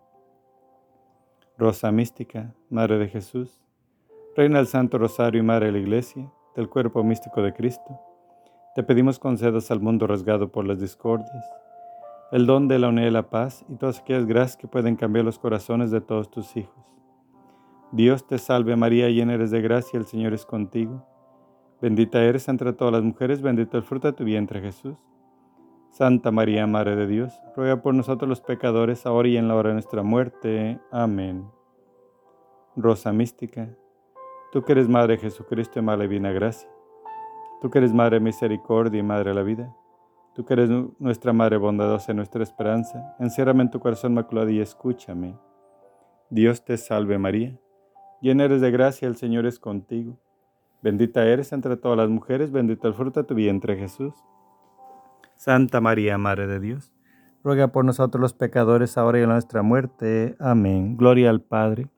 Rosa 1.57 1.91
mística, 1.91 2.53
Madre 2.69 2.97
de 2.97 3.07
Jesús, 3.07 3.61
Reina 4.35 4.57
del 4.57 4.67
Santo 4.67 4.97
Rosario 4.97 5.41
y 5.41 5.45
Madre 5.45 5.67
de 5.67 5.71
la 5.73 5.79
Iglesia, 5.79 6.31
del 6.55 6.69
cuerpo 6.69 7.03
místico 7.03 7.41
de 7.41 7.53
Cristo 7.53 7.99
te 8.77 8.83
pedimos 8.83 9.17
concedas 9.17 9.71
al 9.71 9.79
mundo 9.79 10.05
rasgado 10.05 10.51
por 10.51 10.63
las 10.63 10.79
discordias, 10.79 11.49
el 12.31 12.45
don 12.45 12.67
de 12.67 12.77
la 12.77 12.89
unidad 12.89 13.07
y 13.07 13.09
la 13.09 13.27
paz 13.27 13.65
y 13.69 13.75
todas 13.75 13.97
aquellas 13.97 14.27
gracias 14.27 14.55
que 14.55 14.67
pueden 14.67 14.95
cambiar 14.95 15.25
los 15.25 15.39
corazones 15.39 15.89
de 15.89 15.99
todos 15.99 16.29
tus 16.29 16.55
hijos. 16.55 16.85
Dios 17.91 18.27
te 18.27 18.37
salve 18.37 18.75
María, 18.75 19.09
llena 19.09 19.33
eres 19.33 19.49
de 19.49 19.63
gracia, 19.63 19.97
el 19.97 20.05
Señor 20.05 20.35
es 20.35 20.45
contigo. 20.45 21.03
Bendita 21.81 22.21
eres 22.21 22.49
entre 22.49 22.71
todas 22.71 22.93
las 22.93 23.01
mujeres, 23.01 23.41
bendito 23.41 23.77
el 23.77 23.83
fruto 23.83 24.09
de 24.09 24.13
tu 24.13 24.23
vientre 24.23 24.61
Jesús. 24.61 24.95
Santa 25.89 26.29
María, 26.29 26.67
Madre 26.67 26.95
de 26.95 27.07
Dios, 27.07 27.33
ruega 27.55 27.81
por 27.81 27.95
nosotros 27.95 28.29
los 28.29 28.41
pecadores, 28.41 29.07
ahora 29.07 29.27
y 29.27 29.37
en 29.37 29.47
la 29.47 29.55
hora 29.55 29.69
de 29.69 29.73
nuestra 29.73 30.03
muerte. 30.03 30.79
Amén. 30.91 31.49
Rosa 32.75 33.11
mística, 33.11 33.69
tú 34.51 34.61
que 34.61 34.73
eres 34.73 34.87
Madre 34.87 35.15
de 35.15 35.21
Jesucristo 35.23 35.79
y 35.79 35.81
Madre 35.81 36.07
Divina 36.07 36.31
Gracia 36.31 36.69
Tú 37.61 37.69
que 37.69 37.79
eres 37.79 37.93
Madre 37.93 38.19
Misericordia 38.19 38.99
y 38.99 39.03
Madre 39.03 39.31
de 39.31 39.35
la 39.35 39.43
Vida, 39.43 39.75
tú 40.35 40.45
que 40.45 40.53
eres 40.53 40.69
nuestra 40.99 41.33
Madre 41.33 41.57
bondadosa 41.57 42.11
y 42.11 42.15
nuestra 42.15 42.43
esperanza, 42.43 43.15
enciérrame 43.19 43.63
en 43.63 43.71
tu 43.71 43.79
corazón 43.79 44.13
maculado 44.13 44.49
y 44.49 44.59
escúchame. 44.59 45.35
Dios 46.29 46.63
te 46.63 46.77
salve 46.77 47.17
María, 47.17 47.59
llena 48.21 48.43
eres 48.43 48.61
de 48.61 48.69
gracia, 48.69 49.07
el 49.07 49.15
Señor 49.15 49.45
es 49.45 49.59
contigo. 49.59 50.19
Bendita 50.83 51.25
eres 51.25 51.51
entre 51.51 51.77
todas 51.77 51.97
las 51.97 52.09
mujeres, 52.09 52.51
bendito 52.51 52.87
el 52.87 52.93
fruto 52.93 53.21
de 53.21 53.27
tu 53.27 53.33
vientre 53.33 53.75
Jesús. 53.75 54.13
Santa 55.35 55.81
María, 55.81 56.17
Madre 56.17 56.45
de 56.45 56.59
Dios, 56.59 56.93
ruega 57.43 57.69
por 57.69 57.85
nosotros 57.85 58.21
los 58.21 58.33
pecadores, 58.33 58.97
ahora 58.97 59.19
y 59.19 59.23
en 59.23 59.29
nuestra 59.29 59.63
muerte. 59.63 60.35
Amén. 60.39 60.97
Gloria 60.97 61.31
al 61.31 61.41
Padre 61.41 61.89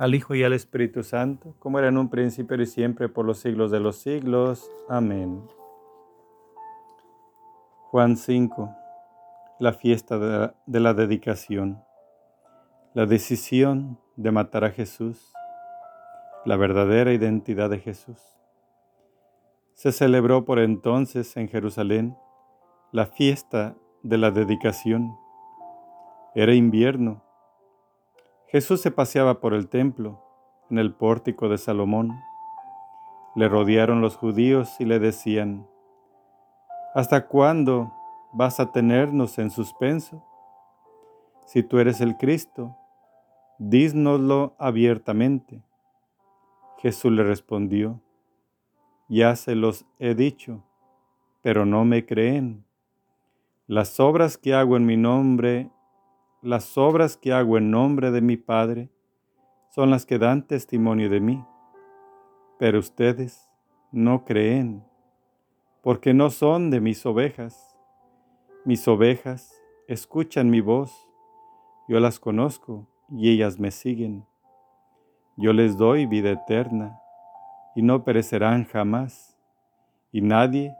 al 0.00 0.14
Hijo 0.14 0.34
y 0.34 0.42
al 0.42 0.54
Espíritu 0.54 1.02
Santo, 1.02 1.54
como 1.58 1.78
era 1.78 1.88
en 1.88 1.98
un 1.98 2.08
principio 2.08 2.58
y 2.58 2.64
siempre 2.64 3.10
por 3.10 3.26
los 3.26 3.38
siglos 3.38 3.70
de 3.70 3.80
los 3.80 3.96
siglos. 3.96 4.70
Amén. 4.88 5.42
Juan 7.90 8.16
5. 8.16 8.74
La 9.58 9.74
fiesta 9.74 10.18
de 10.18 10.38
la, 10.38 10.54
de 10.64 10.80
la 10.80 10.94
dedicación. 10.94 11.84
La 12.94 13.04
decisión 13.04 14.00
de 14.16 14.30
matar 14.30 14.64
a 14.64 14.70
Jesús. 14.70 15.34
La 16.46 16.56
verdadera 16.56 17.12
identidad 17.12 17.68
de 17.68 17.80
Jesús. 17.80 18.22
Se 19.74 19.92
celebró 19.92 20.46
por 20.46 20.60
entonces 20.60 21.36
en 21.36 21.46
Jerusalén 21.46 22.16
la 22.90 23.04
fiesta 23.04 23.76
de 24.02 24.16
la 24.16 24.30
dedicación. 24.30 25.14
Era 26.34 26.54
invierno 26.54 27.22
Jesús 28.50 28.80
se 28.80 28.90
paseaba 28.90 29.38
por 29.38 29.54
el 29.54 29.68
templo, 29.68 30.20
en 30.70 30.78
el 30.78 30.92
pórtico 30.92 31.48
de 31.48 31.56
Salomón. 31.56 32.20
Le 33.36 33.48
rodearon 33.48 34.00
los 34.00 34.16
judíos 34.16 34.74
y 34.80 34.86
le 34.86 34.98
decían, 34.98 35.68
¿Hasta 36.92 37.28
cuándo 37.28 37.92
vas 38.32 38.58
a 38.58 38.72
tenernos 38.72 39.38
en 39.38 39.50
suspenso? 39.50 40.24
Si 41.46 41.62
tú 41.62 41.78
eres 41.78 42.00
el 42.00 42.16
Cristo, 42.16 42.76
dísnoslo 43.58 44.56
abiertamente. 44.58 45.62
Jesús 46.78 47.12
le 47.12 47.22
respondió, 47.22 48.00
Ya 49.08 49.36
se 49.36 49.54
los 49.54 49.86
he 50.00 50.16
dicho, 50.16 50.64
pero 51.40 51.66
no 51.66 51.84
me 51.84 52.04
creen. 52.04 52.64
Las 53.68 54.00
obras 54.00 54.36
que 54.36 54.54
hago 54.54 54.76
en 54.76 54.86
mi 54.86 54.96
nombre 54.96 55.70
las 56.42 56.78
obras 56.78 57.18
que 57.18 57.32
hago 57.32 57.58
en 57.58 57.70
nombre 57.70 58.10
de 58.10 58.22
mi 58.22 58.36
Padre 58.38 58.88
son 59.68 59.90
las 59.90 60.06
que 60.06 60.18
dan 60.18 60.46
testimonio 60.46 61.10
de 61.10 61.20
mí, 61.20 61.44
pero 62.58 62.78
ustedes 62.78 63.50
no 63.92 64.24
creen, 64.24 64.82
porque 65.82 66.14
no 66.14 66.30
son 66.30 66.70
de 66.70 66.80
mis 66.80 67.04
ovejas. 67.04 67.76
Mis 68.64 68.88
ovejas 68.88 69.54
escuchan 69.86 70.48
mi 70.48 70.60
voz, 70.60 71.08
yo 71.88 72.00
las 72.00 72.18
conozco 72.18 72.88
y 73.10 73.30
ellas 73.30 73.58
me 73.58 73.70
siguen. 73.70 74.24
Yo 75.36 75.52
les 75.52 75.76
doy 75.76 76.06
vida 76.06 76.30
eterna 76.30 76.98
y 77.74 77.82
no 77.82 78.02
perecerán 78.02 78.64
jamás, 78.64 79.38
y 80.10 80.22
nadie 80.22 80.74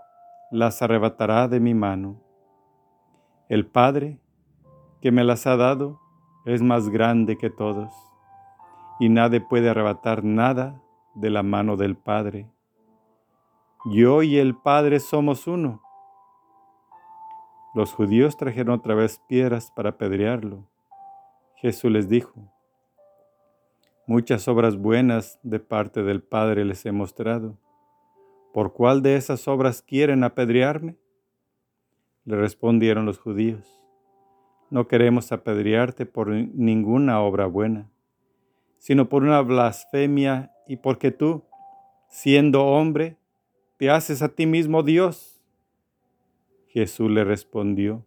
las 0.50 0.80
arrebatará 0.82 1.48
de 1.48 1.60
mi 1.60 1.74
mano. 1.74 2.20
El 3.48 3.66
Padre 3.66 4.18
que 5.00 5.10
me 5.12 5.24
las 5.24 5.46
ha 5.46 5.56
dado 5.56 6.00
es 6.44 6.62
más 6.62 6.88
grande 6.88 7.36
que 7.38 7.50
todos, 7.50 7.92
y 8.98 9.08
nadie 9.08 9.40
puede 9.40 9.70
arrebatar 9.70 10.24
nada 10.24 10.82
de 11.14 11.30
la 11.30 11.42
mano 11.42 11.76
del 11.76 11.96
Padre. 11.96 12.50
Yo 13.86 14.22
y 14.22 14.36
el 14.36 14.54
Padre 14.54 15.00
somos 15.00 15.46
uno. 15.46 15.82
Los 17.74 17.92
judíos 17.92 18.36
trajeron 18.36 18.74
otra 18.74 18.94
vez 18.94 19.22
piedras 19.26 19.70
para 19.70 19.90
apedrearlo. 19.90 20.68
Jesús 21.56 21.90
les 21.90 22.08
dijo, 22.08 22.34
Muchas 24.06 24.48
obras 24.48 24.76
buenas 24.76 25.38
de 25.42 25.60
parte 25.60 26.02
del 26.02 26.22
Padre 26.22 26.64
les 26.64 26.84
he 26.84 26.92
mostrado. 26.92 27.56
¿Por 28.52 28.72
cuál 28.72 29.02
de 29.02 29.16
esas 29.16 29.46
obras 29.46 29.82
quieren 29.82 30.24
apedrearme? 30.24 30.96
Le 32.24 32.36
respondieron 32.36 33.06
los 33.06 33.18
judíos 33.18 33.79
no 34.70 34.88
queremos 34.88 35.32
apedrearte 35.32 36.06
por 36.06 36.28
ninguna 36.28 37.20
obra 37.20 37.46
buena, 37.46 37.90
sino 38.78 39.08
por 39.08 39.22
una 39.22 39.40
blasfemia 39.42 40.52
y 40.66 40.76
porque 40.76 41.10
tú, 41.10 41.44
siendo 42.08 42.64
hombre, 42.64 43.16
te 43.76 43.90
haces 43.90 44.22
a 44.22 44.28
ti 44.28 44.46
mismo 44.46 44.82
Dios. 44.82 45.42
Jesús 46.68 47.10
le 47.10 47.24
respondió, 47.24 48.06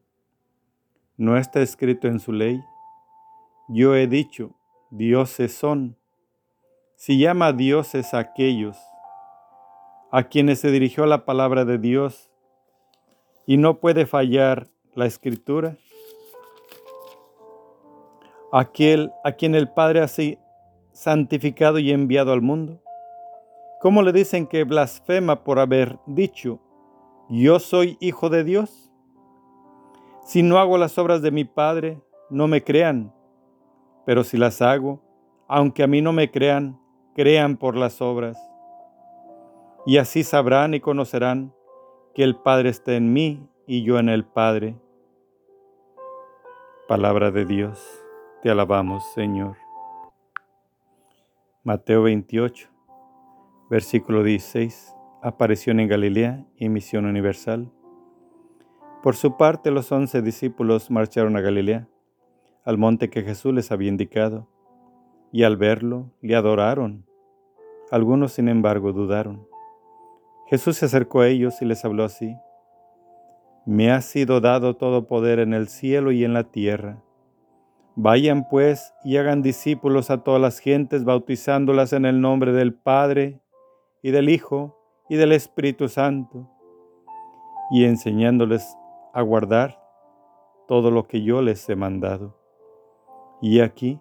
¿no 1.17 1.37
está 1.37 1.61
escrito 1.61 2.07
en 2.07 2.19
su 2.19 2.31
ley? 2.31 2.61
Yo 3.67 3.95
he 3.95 4.07
dicho, 4.07 4.55
dioses 4.89 5.53
son. 5.53 5.97
Si 6.95 7.19
llama 7.19 7.51
dioses 7.51 8.13
a 8.13 8.19
aquellos 8.19 8.77
a 10.15 10.25
quienes 10.29 10.59
se 10.59 10.69
dirigió 10.69 11.07
la 11.07 11.25
palabra 11.25 11.65
de 11.65 11.79
Dios 11.79 12.29
y 13.47 13.57
no 13.57 13.79
puede 13.79 14.05
fallar 14.05 14.69
la 14.93 15.07
escritura, 15.07 15.75
aquel 18.53 19.11
a 19.23 19.31
quien 19.31 19.55
el 19.55 19.67
Padre 19.67 20.01
ha 20.01 20.07
santificado 20.91 21.79
y 21.79 21.91
enviado 21.91 22.31
al 22.31 22.41
mundo? 22.41 22.81
¿Cómo 23.81 24.01
le 24.03 24.13
dicen 24.13 24.47
que 24.47 24.63
blasfema 24.63 25.43
por 25.43 25.59
haber 25.59 25.97
dicho, 26.05 26.59
yo 27.29 27.59
soy 27.59 27.97
hijo 27.99 28.29
de 28.29 28.43
Dios? 28.43 28.91
Si 30.23 30.43
no 30.43 30.59
hago 30.59 30.77
las 30.77 30.97
obras 30.97 31.21
de 31.21 31.31
mi 31.31 31.43
Padre, 31.43 32.01
no 32.29 32.47
me 32.47 32.63
crean. 32.63 33.13
pero 34.05 34.25
si 34.25 34.37
las 34.37 34.61
hago, 34.61 35.01
aunque 35.47 35.81
a 35.81 35.87
mí 35.87 36.01
no 36.01 36.11
me 36.11 36.29
crean, 36.29 36.77
crean 37.15 37.55
por 37.55 37.77
las 37.77 38.01
obras. 38.01 38.37
Y 39.85 39.97
así 39.97 40.23
sabrán 40.23 40.73
y 40.73 40.81
conocerán 40.81 41.53
que 42.13 42.23
el 42.23 42.35
Padre 42.35 42.69
está 42.69 42.93
en 42.95 43.13
mí 43.13 43.47
y 43.65 43.83
yo 43.83 43.99
en 43.99 44.09
el 44.09 44.25
Padre. 44.25 44.75
Palabra 46.87 47.31
de 47.31 47.45
Dios, 47.45 48.02
te 48.43 48.49
alabamos 48.49 49.05
Señor. 49.13 49.55
Mateo 51.63 52.03
28, 52.03 52.67
versículo 53.69 54.21
16. 54.21 54.93
Aparición 55.21 55.79
en 55.79 55.87
Galilea 55.87 56.45
y 56.57 56.67
misión 56.67 57.05
universal. 57.05 57.71
Por 59.01 59.15
su 59.15 59.37
parte, 59.37 59.71
los 59.71 59.89
once 59.93 60.21
discípulos 60.21 60.91
marcharon 60.91 61.37
a 61.37 61.39
Galilea, 61.39 61.87
al 62.65 62.77
monte 62.77 63.09
que 63.09 63.21
Jesús 63.21 63.53
les 63.53 63.71
había 63.71 63.87
indicado, 63.87 64.49
y 65.31 65.43
al 65.43 65.55
verlo 65.55 66.11
le 66.19 66.35
adoraron. 66.35 67.05
Algunos, 67.91 68.33
sin 68.33 68.49
embargo, 68.49 68.91
dudaron. 68.91 69.47
Jesús 70.47 70.75
se 70.75 70.87
acercó 70.87 71.21
a 71.21 71.29
ellos 71.29 71.61
y 71.61 71.65
les 71.65 71.85
habló 71.85 72.03
así. 72.03 72.35
Me 73.65 73.89
ha 73.89 74.01
sido 74.01 74.41
dado 74.41 74.75
todo 74.75 75.07
poder 75.07 75.39
en 75.39 75.53
el 75.53 75.69
cielo 75.69 76.11
y 76.11 76.25
en 76.25 76.33
la 76.33 76.51
tierra. 76.51 77.01
Vayan 77.95 78.47
pues 78.49 78.93
y 79.03 79.17
hagan 79.17 79.41
discípulos 79.41 80.09
a 80.09 80.23
todas 80.23 80.41
las 80.41 80.59
gentes, 80.59 81.03
bautizándolas 81.03 81.93
en 81.93 82.05
el 82.05 82.21
nombre 82.21 82.51
del 82.51 82.73
Padre 82.73 83.39
y 84.01 84.11
del 84.11 84.29
Hijo 84.29 84.79
y 85.09 85.15
del 85.15 85.31
Espíritu 85.31 85.87
Santo, 85.87 86.49
y 87.71 87.85
enseñándoles 87.85 88.65
a 89.13 89.21
guardar 89.21 89.79
todo 90.67 90.89
lo 90.89 91.07
que 91.07 91.23
yo 91.23 91.41
les 91.41 91.69
he 91.69 91.75
mandado. 91.75 92.37
Y 93.41 93.59
aquí 93.59 93.99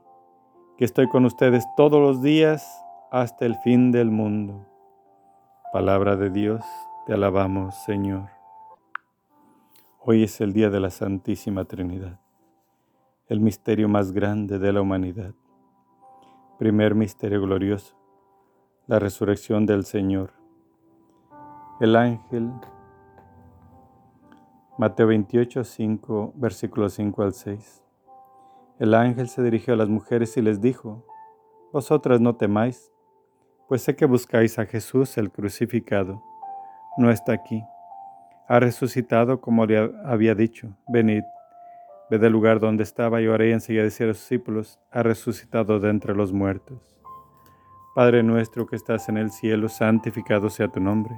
que 0.79 0.85
estoy 0.85 1.09
con 1.09 1.25
ustedes 1.27 1.65
todos 1.77 2.01
los 2.01 2.23
días 2.23 2.67
hasta 3.11 3.45
el 3.45 3.57
fin 3.57 3.93
del 3.93 4.11
mundo. 4.11 4.67
Palabra 5.73 6.17
de 6.17 6.31
Dios, 6.31 6.65
te 7.07 7.13
alabamos 7.13 7.75
Señor. 7.85 8.31
Hoy 10.01 10.25
es 10.25 10.41
el 10.41 10.53
día 10.53 10.71
de 10.71 10.81
la 10.81 10.91
Santísima 10.91 11.65
Trinidad, 11.67 12.19
el 13.33 13.41
misterio 13.41 13.89
más 13.89 14.13
grande 14.13 14.59
de 14.59 14.73
la 14.75 14.83
humanidad. 14.83 15.35
Primer 16.59 16.95
misterio 16.95 17.41
glorioso, 17.41 17.97
la 18.87 18.99
resurrección 18.99 19.65
del 19.65 19.87
Señor. 19.87 20.35
El 21.81 21.97
ángel, 21.97 22.53
Mateo 24.77 25.07
28, 25.07 25.65
5, 25.65 26.35
versículos 26.37 26.93
5 26.93 27.23
al 27.23 27.33
6. 27.33 27.83
El 28.79 28.93
ángel 28.93 29.29
se 29.31 29.43
dirigió 29.43 29.73
a 29.73 29.79
las 29.79 29.89
mujeres 29.89 30.37
y 30.37 30.43
les 30.43 30.61
dijo, 30.61 31.07
Vosotras 31.73 32.21
no 32.21 32.37
temáis 32.37 32.93
pues 33.73 33.81
sé 33.81 33.97
que 33.97 34.05
buscáis 34.05 34.59
a 34.59 34.67
Jesús 34.67 35.17
el 35.17 35.31
crucificado. 35.31 36.23
No 36.99 37.11
está 37.11 37.33
aquí. 37.33 37.65
Ha 38.47 38.61
resucitado 38.61 39.41
como 39.41 39.65
le 39.65 39.91
había 40.05 40.35
dicho. 40.35 40.77
Venid, 40.89 41.23
ved 42.19 42.25
el 42.25 42.33
lugar 42.33 42.61
donde 42.61 42.83
estaba 42.83 43.21
y 43.21 43.27
oré 43.27 43.53
enseguida 43.53 43.83
decir 43.83 44.09
a 44.09 44.15
sus 44.15 44.23
discípulos, 44.23 44.79
ha 44.91 45.03
resucitado 45.03 45.81
de 45.81 45.91
entre 45.91 46.15
los 46.15 46.33
muertos. 46.33 46.97
Padre 47.95 48.23
nuestro 48.23 48.67
que 48.67 48.77
estás 48.77 49.09
en 49.09 49.17
el 49.17 49.31
cielo, 49.31 49.69
santificado 49.69 50.51
sea 50.51 50.69
tu 50.69 50.81
nombre. 50.81 51.15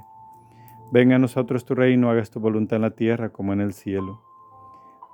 Venga 0.93 1.17
a 1.17 1.19
nosotros 1.19 1.65
tu 1.65 1.75
reino, 1.75 2.11
hagas 2.11 2.31
tu 2.31 2.41
voluntad 2.41 2.77
en 2.77 2.83
la 2.83 2.91
tierra 2.91 3.31
como 3.31 3.53
en 3.53 3.61
el 3.61 3.73
cielo. 3.73 4.23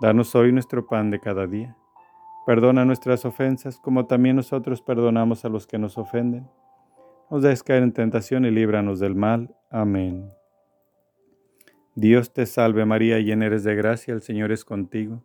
Danos 0.00 0.34
hoy 0.34 0.52
nuestro 0.52 0.86
pan 0.86 1.10
de 1.10 1.20
cada 1.20 1.46
día. 1.46 1.76
Perdona 2.46 2.84
nuestras 2.84 3.24
ofensas 3.24 3.78
como 3.78 4.06
también 4.06 4.36
nosotros 4.36 4.82
perdonamos 4.82 5.44
a 5.44 5.48
los 5.48 5.66
que 5.66 5.78
nos 5.78 5.98
ofenden 5.98 6.48
nos 7.30 7.42
dejes 7.42 7.62
caer 7.62 7.84
en 7.84 7.92
tentación 7.92 8.44
y 8.44 8.50
líbranos 8.50 8.98
del 8.98 9.14
mal. 9.14 9.54
Amén. 9.70 10.28
Dios 11.94 12.32
te 12.32 12.44
salve 12.44 12.84
María, 12.84 13.20
llena 13.20 13.46
eres 13.46 13.62
de 13.62 13.76
gracia, 13.76 14.12
el 14.12 14.20
Señor 14.20 14.50
es 14.50 14.64
contigo. 14.64 15.24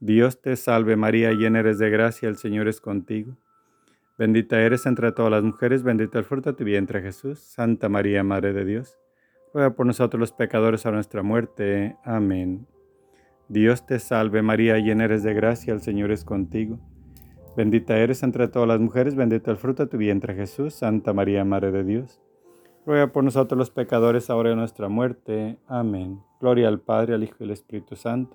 Dios 0.00 0.40
te 0.40 0.56
salve 0.56 0.96
María, 0.96 1.32
llena 1.32 1.60
eres 1.60 1.78
de 1.78 1.90
gracia, 1.90 2.28
el 2.28 2.36
Señor 2.36 2.68
es 2.68 2.80
contigo. 2.80 3.36
Bendita 4.16 4.60
eres 4.60 4.86
entre 4.86 5.12
todas 5.12 5.30
las 5.30 5.42
mujeres, 5.42 5.82
bendito 5.82 6.18
el 6.18 6.24
fruto 6.24 6.50
de 6.50 6.56
tu 6.56 6.64
vientre 6.64 7.02
Jesús. 7.02 7.38
Santa 7.38 7.88
María, 7.88 8.22
Madre 8.22 8.52
de 8.52 8.64
Dios, 8.64 8.98
ruega 9.52 9.74
por 9.74 9.86
nosotros 9.86 10.20
los 10.20 10.32
pecadores 10.32 10.84
en 10.86 10.94
nuestra 10.94 11.22
muerte. 11.22 11.96
Amén. 12.04 12.66
Dios 13.48 13.86
te 13.86 13.98
salve 13.98 14.42
María, 14.42 14.78
llena 14.78 15.04
eres 15.04 15.22
de 15.22 15.34
gracia, 15.34 15.72
el 15.72 15.80
Señor 15.80 16.10
es 16.12 16.24
contigo. 16.24 16.78
Bendita 17.56 17.96
eres 17.96 18.22
entre 18.22 18.48
todas 18.48 18.68
las 18.68 18.80
mujeres, 18.80 19.14
bendito 19.14 19.50
el 19.50 19.56
fruto 19.56 19.84
de 19.84 19.90
tu 19.90 19.98
vientre 19.98 20.34
Jesús. 20.34 20.74
Santa 20.74 21.12
María, 21.12 21.44
Madre 21.44 21.72
de 21.72 21.84
Dios 21.84 22.20
ruega 22.88 23.12
por 23.12 23.22
nosotros 23.22 23.58
los 23.58 23.70
pecadores, 23.70 24.30
ahora 24.30 24.50
en 24.50 24.56
nuestra 24.56 24.88
muerte. 24.88 25.58
Amén. 25.66 26.22
Gloria 26.40 26.68
al 26.68 26.80
Padre, 26.80 27.14
al 27.14 27.22
Hijo 27.22 27.36
y 27.40 27.44
al 27.44 27.50
Espíritu 27.50 27.96
Santo, 27.96 28.34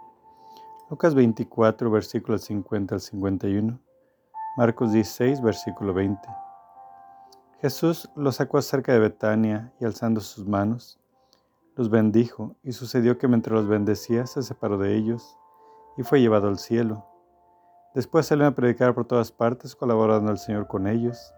Lucas 0.91 1.15
24, 1.15 1.89
versículos 1.89 2.41
50 2.41 2.95
al 2.95 2.99
51. 2.99 3.79
Marcos 4.57 4.91
16, 4.91 5.41
versículo 5.41 5.93
20. 5.93 6.19
Jesús 7.61 8.11
los 8.13 8.35
sacó 8.35 8.61
cerca 8.61 8.91
de 8.91 8.99
Betania 8.99 9.71
y 9.79 9.85
alzando 9.85 10.19
sus 10.19 10.45
manos, 10.45 10.99
los 11.77 11.89
bendijo 11.89 12.57
y 12.61 12.73
sucedió 12.73 13.17
que 13.17 13.29
mientras 13.29 13.53
los 13.53 13.69
bendecía 13.69 14.27
se 14.27 14.41
separó 14.41 14.77
de 14.77 14.97
ellos 14.97 15.37
y 15.95 16.03
fue 16.03 16.19
llevado 16.19 16.49
al 16.49 16.57
cielo. 16.57 17.05
Después 17.95 18.25
salió 18.25 18.45
a 18.45 18.51
predicar 18.51 18.93
por 18.93 19.05
todas 19.05 19.31
partes, 19.31 19.77
colaborando 19.77 20.29
al 20.29 20.39
Señor 20.39 20.67
con 20.67 20.87
ellos 20.87 21.33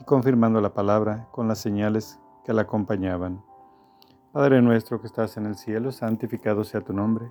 y 0.00 0.04
confirmando 0.04 0.60
la 0.60 0.74
palabra 0.74 1.28
con 1.30 1.46
las 1.46 1.60
señales 1.60 2.18
que 2.42 2.52
la 2.52 2.62
acompañaban. 2.62 3.44
Padre 4.32 4.60
nuestro 4.60 5.00
que 5.00 5.06
estás 5.06 5.36
en 5.36 5.46
el 5.46 5.54
cielo, 5.54 5.92
santificado 5.92 6.64
sea 6.64 6.80
tu 6.80 6.92
nombre. 6.92 7.30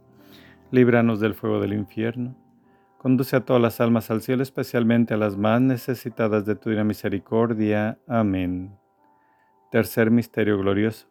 líbranos 0.71 1.19
del 1.19 1.33
fuego 1.33 1.59
del 1.59 1.73
infierno. 1.73 2.35
Conduce 2.97 3.35
a 3.35 3.45
todas 3.45 3.61
las 3.61 3.81
almas 3.81 4.09
al 4.09 4.21
cielo, 4.21 4.41
especialmente 4.41 5.13
a 5.13 5.17
las 5.17 5.35
más 5.35 5.59
necesitadas 5.59 6.45
de 6.45 6.55
tu 6.55 6.69
divina 6.69 6.83
misericordia. 6.85 7.99
Amén. 8.07 8.77
Tercer 9.69 10.11
misterio 10.11 10.57
glorioso. 10.57 11.07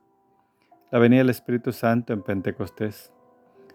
La 0.91 0.99
venida 0.99 1.19
del 1.19 1.31
Espíritu 1.31 1.73
Santo 1.73 2.13
en 2.13 2.23
Pentecostés. 2.23 3.13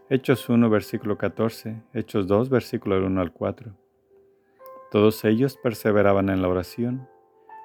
Hechos 0.09 0.49
1, 0.49 0.69
versículo 0.69 1.17
14. 1.17 1.83
Hechos 1.93 2.27
2, 2.27 2.49
versículo 2.49 3.05
1 3.05 3.21
al 3.21 3.31
4. 3.31 3.71
Todos 4.91 5.23
ellos 5.25 5.57
perseveraban 5.61 6.29
en 6.29 6.41
la 6.41 6.47
oración, 6.47 7.07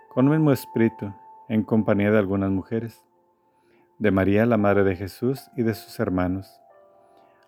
con 0.09 0.27
el 0.27 0.33
mismo 0.33 0.53
espíritu, 0.53 1.15
en 1.49 1.63
compañía 1.63 2.11
de 2.11 2.19
algunas 2.19 2.51
mujeres, 2.51 3.05
de 3.99 4.11
María, 4.11 4.47
la 4.47 4.57
Madre 4.57 4.83
de 4.83 4.97
Jesús, 4.97 5.51
y 5.57 5.63
de 5.63 5.75
sus 5.75 6.01
hermanos 6.01 6.60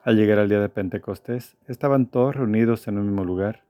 al 0.05 0.17
llegar 0.17 0.41
al 0.41 0.49
día 0.49 0.61
de 0.61 0.69
Pentecostés, 0.69 1.57
estaban 1.69 2.07
todos 2.07 2.35
reunidos 2.35 2.88
en 2.88 2.99
un 2.99 3.07
mismo 3.07 3.25
lugar. 3.25 3.62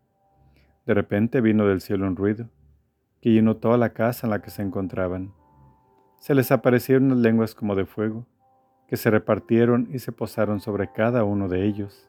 De 0.86 0.94
repente 0.94 1.42
vino 1.42 1.66
del 1.66 1.82
cielo 1.82 2.06
un 2.06 2.16
ruido, 2.16 2.48
que 3.20 3.32
llenó 3.32 3.56
toda 3.56 3.76
la 3.76 3.90
casa 3.90 4.26
en 4.26 4.30
la 4.30 4.40
que 4.40 4.50
se 4.50 4.62
encontraban. 4.62 5.34
Se 6.18 6.34
les 6.34 6.50
aparecieron 6.50 7.04
unas 7.04 7.18
lenguas 7.18 7.54
como 7.54 7.74
de 7.74 7.84
fuego, 7.84 8.26
que 8.88 8.96
se 8.96 9.10
repartieron 9.10 9.88
y 9.92 9.98
se 9.98 10.12
posaron 10.12 10.60
sobre 10.60 10.90
cada 10.90 11.22
uno 11.24 11.48
de 11.48 11.66
ellos. 11.66 12.08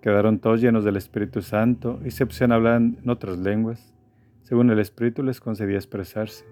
Quedaron 0.00 0.38
todos 0.38 0.60
llenos 0.60 0.84
del 0.84 0.96
Espíritu 0.96 1.42
Santo 1.42 2.00
y 2.04 2.12
se 2.12 2.26
pusieron 2.26 2.52
a 2.52 2.54
hablar 2.54 2.76
en 2.76 3.10
otras 3.10 3.36
lenguas, 3.36 3.92
según 4.42 4.70
el 4.70 4.78
Espíritu 4.78 5.24
les 5.24 5.40
concedía 5.40 5.76
expresarse. 5.76 6.44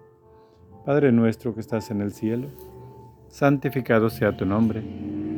Padre 0.84 1.12
nuestro 1.12 1.54
que 1.54 1.60
estás 1.60 1.92
en 1.92 2.00
el 2.00 2.12
cielo, 2.12 2.48
santificado 3.28 4.10
sea 4.10 4.36
tu 4.36 4.44
nombre 4.44 5.37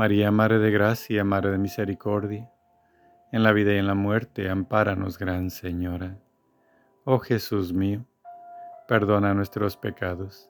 María, 0.00 0.30
Madre 0.30 0.58
de 0.58 0.70
Gracia, 0.70 1.24
Madre 1.24 1.50
de 1.50 1.58
Misericordia, 1.58 2.50
en 3.32 3.42
la 3.42 3.52
vida 3.52 3.74
y 3.74 3.76
en 3.76 3.86
la 3.86 3.94
muerte, 3.94 4.48
ampáranos, 4.48 5.18
Gran 5.18 5.50
Señora. 5.50 6.16
Oh 7.04 7.18
Jesús 7.18 7.74
mío, 7.74 8.06
Perdona 8.88 9.34
nuestros 9.34 9.76
pecados, 9.76 10.48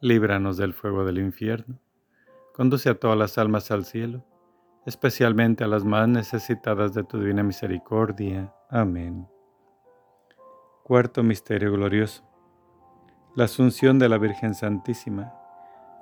líbranos 0.00 0.56
del 0.56 0.72
fuego 0.72 1.04
del 1.04 1.18
infierno, 1.18 1.78
conduce 2.54 2.88
a 2.88 2.94
todas 2.94 3.18
las 3.18 3.36
almas 3.36 3.70
al 3.70 3.84
cielo, 3.84 4.24
especialmente 4.86 5.62
a 5.62 5.66
las 5.66 5.84
más 5.84 6.08
necesitadas 6.08 6.94
de 6.94 7.04
tu 7.04 7.18
divina 7.18 7.42
misericordia. 7.42 8.50
Amén. 8.70 9.28
Cuarto 10.84 11.22
Misterio 11.22 11.70
Glorioso. 11.72 12.24
La 13.36 13.44
Asunción 13.44 13.98
de 13.98 14.08
la 14.08 14.16
Virgen 14.16 14.54
Santísima. 14.54 15.34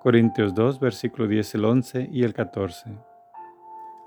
Corintios 0.09 0.55
2, 0.55 0.81
versículo 0.81 1.29
10, 1.29 1.57
el 1.57 1.65
11 1.67 2.09
y 2.11 2.25
el 2.25 2.33
14. 2.33 2.99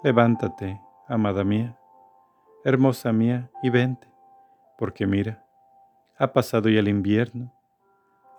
Levántate, 0.03 0.81
amada 1.07 1.43
mía, 1.43 1.77
hermosa 2.65 3.13
mía, 3.13 3.51
y 3.61 3.69
vente, 3.69 4.07
porque 4.79 5.05
mira, 5.05 5.45
ha 6.17 6.33
pasado 6.33 6.69
ya 6.69 6.79
el 6.79 6.87
invierno, 6.87 7.53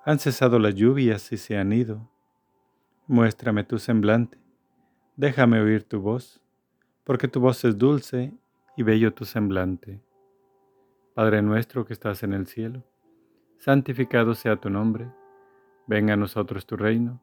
han 0.05 0.19
cesado 0.19 0.59
las 0.59 0.75
lluvias 0.75 1.31
y 1.31 1.37
se 1.37 1.57
han 1.57 1.73
ido. 1.73 2.11
Muéstrame 3.07 3.63
tu 3.63 3.79
semblante, 3.79 4.39
déjame 5.15 5.61
oír 5.61 5.85
tu 5.85 6.01
voz, 6.01 6.43
porque 7.05 7.29
tu 7.29 7.39
voz 7.39 7.65
es 7.65 7.79
dulce 7.79 8.33
y 8.77 8.83
bello 8.83 9.15
tu 9.15 9.25
semblante. 9.25 10.03
Padre 11.15 11.43
nuestro 11.43 11.85
que 11.85 11.93
estás 11.93 12.25
en 12.25 12.33
el 12.33 12.49
cielo, 12.49 12.83
santificado 13.59 14.35
sea 14.35 14.57
tu 14.57 14.69
nombre, 14.69 15.09
venga 15.87 16.15
a 16.15 16.17
nosotros 16.17 16.67
tu 16.67 16.77
reino, 16.77 17.23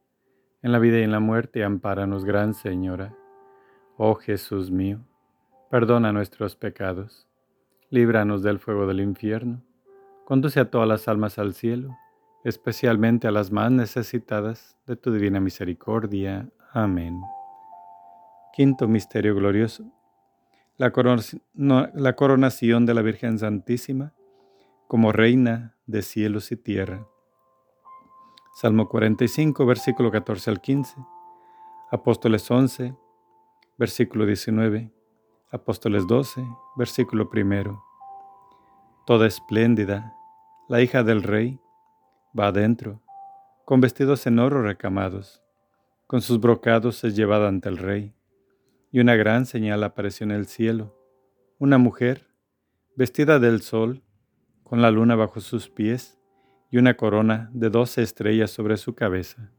en 0.61 0.71
la 0.71 0.79
vida 0.79 0.99
y 0.99 1.03
en 1.03 1.11
la 1.11 1.19
muerte, 1.19 1.63
ampáranos, 1.63 2.25
Gran 2.25 2.53
Señora. 2.53 3.15
Oh 3.97 4.15
Jesús 4.15 4.71
mío, 4.71 4.99
perdona 5.69 6.11
nuestros 6.11 6.55
pecados, 6.55 7.27
líbranos 7.89 8.43
del 8.43 8.59
fuego 8.59 8.87
del 8.87 9.01
infierno, 9.01 9.63
conduce 10.25 10.59
a 10.59 10.69
todas 10.69 10.87
las 10.87 11.07
almas 11.07 11.39
al 11.39 11.53
cielo, 11.53 11.97
especialmente 12.43 13.27
a 13.27 13.31
las 13.31 13.51
más 13.51 13.71
necesitadas 13.71 14.77
de 14.87 14.95
tu 14.95 15.11
divina 15.11 15.39
misericordia. 15.39 16.49
Amén. 16.71 17.21
Quinto 18.53 18.87
Misterio 18.87 19.35
Glorioso. 19.35 19.85
La, 20.77 20.91
la 21.93 22.15
coronación 22.15 22.85
de 22.85 22.93
la 22.93 23.01
Virgen 23.01 23.37
Santísima 23.37 24.13
como 24.87 25.11
Reina 25.11 25.75
de 25.85 26.01
cielos 26.01 26.51
y 26.51 26.57
tierra. 26.57 27.05
Salmo 28.53 28.89
45, 28.89 29.65
versículo 29.65 30.11
14 30.11 30.49
al 30.49 30.59
15. 30.59 30.97
Apóstoles 31.89 32.51
11, 32.51 32.93
versículo 33.77 34.25
19. 34.25 34.91
Apóstoles 35.51 36.05
12, 36.05 36.45
versículo 36.75 37.29
primero. 37.29 37.81
Toda 39.07 39.25
espléndida, 39.25 40.13
la 40.67 40.81
hija 40.81 41.01
del 41.03 41.23
rey, 41.23 41.61
va 42.37 42.47
adentro, 42.47 43.01
con 43.63 43.79
vestidos 43.79 44.27
en 44.27 44.37
oro 44.37 44.61
recamados, 44.61 45.41
con 46.05 46.21
sus 46.21 46.41
brocados 46.41 47.05
es 47.05 47.15
llevada 47.15 47.47
ante 47.47 47.69
el 47.69 47.77
rey, 47.77 48.13
y 48.91 48.99
una 48.99 49.15
gran 49.15 49.45
señal 49.45 49.81
apareció 49.85 50.25
en 50.25 50.31
el 50.31 50.45
cielo, 50.45 50.93
una 51.57 51.77
mujer, 51.77 52.27
vestida 52.97 53.39
del 53.39 53.61
sol, 53.61 54.03
con 54.63 54.81
la 54.81 54.91
luna 54.91 55.15
bajo 55.15 55.39
sus 55.39 55.69
pies, 55.69 56.20
y 56.71 56.77
una 56.77 56.95
corona 56.95 57.49
de 57.53 57.69
doce 57.69 58.01
estrellas 58.01 58.49
sobre 58.49 58.77
su 58.77 58.95
cabeza. 58.95 59.51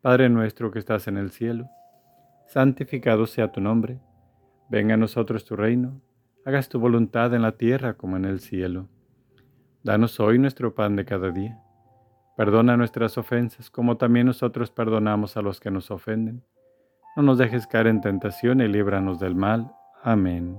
Padre 0.00 0.30
nuestro 0.30 0.70
que 0.70 0.78
estás 0.78 1.06
en 1.06 1.18
el 1.18 1.30
cielo, 1.30 1.68
santificado 2.46 3.26
sea 3.26 3.52
tu 3.52 3.60
nombre, 3.60 4.00
venga 4.70 4.94
a 4.94 4.96
nosotros 4.96 5.44
tu 5.44 5.54
reino, 5.54 6.00
hagas 6.46 6.70
tu 6.70 6.80
voluntad 6.80 7.34
en 7.34 7.42
la 7.42 7.52
tierra 7.52 7.94
como 7.94 8.16
en 8.16 8.24
el 8.24 8.40
cielo. 8.40 8.88
Danos 9.82 10.18
hoy 10.18 10.38
nuestro 10.38 10.74
pan 10.74 10.96
de 10.96 11.04
cada 11.04 11.30
día. 11.30 11.60
Perdona 12.38 12.78
nuestras 12.78 13.18
ofensas 13.18 13.68
como 13.68 13.98
también 13.98 14.26
nosotros 14.26 14.70
perdonamos 14.70 15.36
a 15.36 15.42
los 15.42 15.60
que 15.60 15.70
nos 15.70 15.90
ofenden. 15.90 16.42
No 17.16 17.22
nos 17.22 17.36
dejes 17.36 17.66
caer 17.66 17.86
en 17.86 18.00
tentación 18.00 18.62
y 18.62 18.68
líbranos 18.68 19.20
del 19.20 19.34
mal. 19.34 19.70
Amén. 20.02 20.58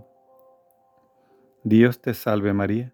Dios 1.63 1.99
te 2.01 2.13
salve 2.13 2.53
María 2.53 2.93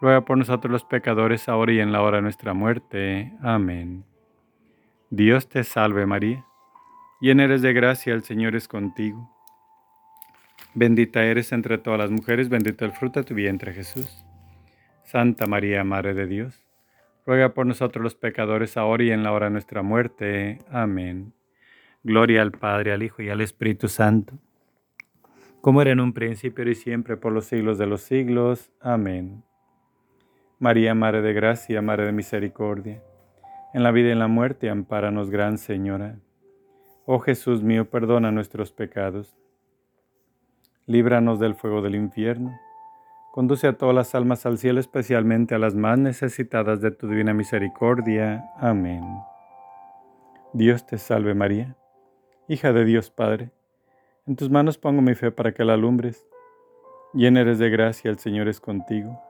ruega 0.00 0.22
por 0.22 0.38
nosotros 0.38 0.70
los 0.72 0.84
pecadores, 0.84 1.48
ahora 1.48 1.72
y 1.72 1.80
en 1.80 1.92
la 1.92 2.02
hora 2.02 2.18
de 2.18 2.22
nuestra 2.22 2.54
muerte. 2.54 3.32
Amén. 3.42 4.04
Dios 5.10 5.48
te 5.48 5.64
salve 5.64 6.06
María, 6.06 6.44
llena 7.20 7.44
eres 7.44 7.62
de 7.62 7.72
gracia, 7.72 8.14
el 8.14 8.22
Señor 8.22 8.54
es 8.54 8.68
contigo. 8.68 9.28
Bendita 10.74 11.24
eres 11.24 11.50
entre 11.52 11.78
todas 11.78 11.98
las 11.98 12.10
mujeres, 12.10 12.48
bendito 12.48 12.84
el 12.84 12.92
fruto 12.92 13.20
de 13.20 13.26
tu 13.26 13.34
vientre 13.34 13.72
Jesús. 13.72 14.24
Santa 15.02 15.46
María, 15.46 15.82
Madre 15.82 16.14
de 16.14 16.28
Dios, 16.28 16.64
ruega 17.26 17.54
por 17.54 17.66
nosotros 17.66 18.02
los 18.02 18.14
pecadores, 18.14 18.76
ahora 18.76 19.02
y 19.02 19.10
en 19.10 19.24
la 19.24 19.32
hora 19.32 19.46
de 19.46 19.52
nuestra 19.52 19.82
muerte. 19.82 20.60
Amén. 20.70 21.32
Gloria 22.04 22.42
al 22.42 22.52
Padre, 22.52 22.92
al 22.92 23.02
Hijo 23.02 23.20
y 23.20 23.28
al 23.28 23.40
Espíritu 23.40 23.88
Santo, 23.88 24.38
como 25.60 25.82
era 25.82 25.90
en 25.90 26.00
un 26.00 26.12
principio 26.12 26.66
y 26.70 26.76
siempre, 26.76 27.16
por 27.16 27.32
los 27.32 27.46
siglos 27.46 27.76
de 27.76 27.86
los 27.86 28.02
siglos. 28.02 28.70
Amén. 28.80 29.42
María, 30.60 30.94
Madre 30.94 31.22
de 31.22 31.32
Gracia, 31.32 31.82
Madre 31.82 32.06
de 32.06 32.12
Misericordia 32.12 33.02
en 33.72 33.82
la 33.82 33.92
vida 33.92 34.08
y 34.08 34.12
en 34.12 34.18
la 34.18 34.28
muerte, 34.28 34.68
ampáranos, 34.68 35.30
Gran 35.30 35.58
Señora. 35.58 36.16
Oh 37.06 37.20
Jesús 37.20 37.62
mío, 37.62 37.88
perdona 37.88 38.30
nuestros 38.30 38.72
pecados. 38.72 39.36
Líbranos 40.86 41.38
del 41.38 41.54
fuego 41.54 41.82
del 41.82 41.94
infierno. 41.94 42.58
Conduce 43.32 43.68
a 43.68 43.74
todas 43.74 43.94
las 43.94 44.14
almas 44.14 44.44
al 44.44 44.58
cielo, 44.58 44.80
especialmente 44.80 45.54
a 45.54 45.58
las 45.58 45.76
más 45.76 45.98
necesitadas 45.98 46.80
de 46.80 46.90
tu 46.90 47.08
divina 47.08 47.32
misericordia. 47.32 48.44
Amén. 48.58 49.04
Dios 50.52 50.84
te 50.84 50.98
salve 50.98 51.34
María, 51.34 51.76
hija 52.48 52.72
de 52.72 52.84
Dios 52.84 53.10
Padre. 53.10 53.52
En 54.26 54.34
tus 54.34 54.50
manos 54.50 54.78
pongo 54.78 55.00
mi 55.00 55.14
fe 55.14 55.30
para 55.30 55.52
que 55.52 55.64
la 55.64 55.74
alumbres. 55.74 56.26
Llena 57.14 57.40
eres 57.40 57.60
de 57.60 57.70
gracia, 57.70 58.10
el 58.10 58.18
Señor 58.18 58.48
es 58.48 58.60
contigo. 58.60 59.29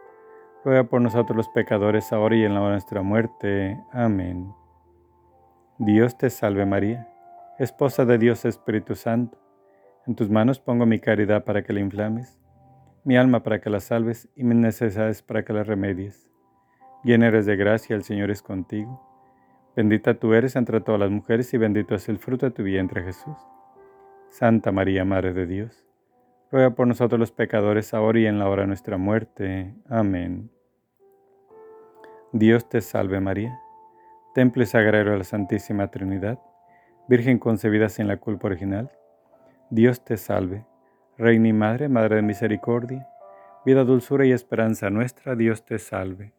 ruega 0.63 0.83
por 0.83 1.01
nosotros 1.01 1.35
los 1.35 1.49
pecadores, 1.49 2.11
ahora 2.13 2.35
y 2.35 2.43
en 2.43 2.53
la 2.53 2.61
hora 2.61 2.69
de 2.69 2.75
nuestra 2.75 3.01
muerte. 3.01 3.79
Amén. 3.91 4.53
Dios 5.77 6.17
te 6.17 6.29
salve 6.29 6.65
María, 6.65 7.07
esposa 7.57 8.05
de 8.05 8.17
Dios 8.17 8.45
Espíritu 8.45 8.95
Santo. 8.95 9.39
En 10.05 10.15
tus 10.15 10.29
manos 10.29 10.59
pongo 10.59 10.85
mi 10.85 10.99
caridad 10.99 11.43
para 11.43 11.63
que 11.63 11.73
la 11.73 11.79
inflames, 11.79 12.39
mi 13.03 13.17
alma 13.17 13.41
para 13.43 13.61
que 13.61 13.69
la 13.69 13.79
salves 13.79 14.29
y 14.35 14.43
mis 14.43 14.57
necesidades 14.57 15.21
para 15.21 15.43
que 15.43 15.53
la 15.53 15.63
remedies. 15.63 16.29
Llena 17.03 17.27
eres 17.27 17.47
de 17.47 17.55
gracia, 17.55 17.95
el 17.95 18.03
Señor 18.03 18.29
es 18.29 18.43
contigo. 18.43 19.07
Bendita 19.75 20.13
tú 20.15 20.33
eres 20.33 20.55
entre 20.55 20.81
todas 20.81 20.99
las 20.99 21.09
mujeres 21.09 21.53
y 21.53 21.57
bendito 21.57 21.95
es 21.95 22.09
el 22.09 22.19
fruto 22.19 22.45
de 22.45 22.51
tu 22.51 22.61
vientre 22.61 23.03
Jesús. 23.03 23.37
Santa 24.27 24.71
María, 24.71 25.03
Madre 25.03 25.33
de 25.33 25.45
Dios, 25.45 25.85
ruega 26.51 26.71
por 26.71 26.87
nosotros 26.87 27.19
los 27.19 27.31
pecadores 27.31 27.93
ahora 27.93 28.19
y 28.19 28.25
en 28.25 28.39
la 28.39 28.49
hora 28.49 28.63
de 28.63 28.67
nuestra 28.67 28.97
muerte. 28.97 29.73
Amén. 29.89 30.51
Dios 32.33 32.67
te 32.69 32.81
salve 32.81 33.19
María 33.19 33.59
Temple 34.33 34.65
sagrado 34.65 35.11
de 35.11 35.17
la 35.17 35.23
Santísima 35.25 35.91
Trinidad, 35.91 36.39
Virgen 37.09 37.37
concebida 37.37 37.89
sin 37.89 38.07
la 38.07 38.15
culpa 38.15 38.47
original, 38.47 38.89
Dios 39.69 40.05
te 40.05 40.15
salve, 40.15 40.65
Reina 41.17 41.49
y 41.49 41.53
Madre, 41.53 41.89
Madre 41.89 42.15
de 42.17 42.21
Misericordia, 42.21 43.09
vida, 43.65 43.83
dulzura 43.83 44.25
y 44.25 44.31
esperanza 44.31 44.89
nuestra, 44.89 45.35
Dios 45.35 45.65
te 45.65 45.79
salve. 45.79 46.31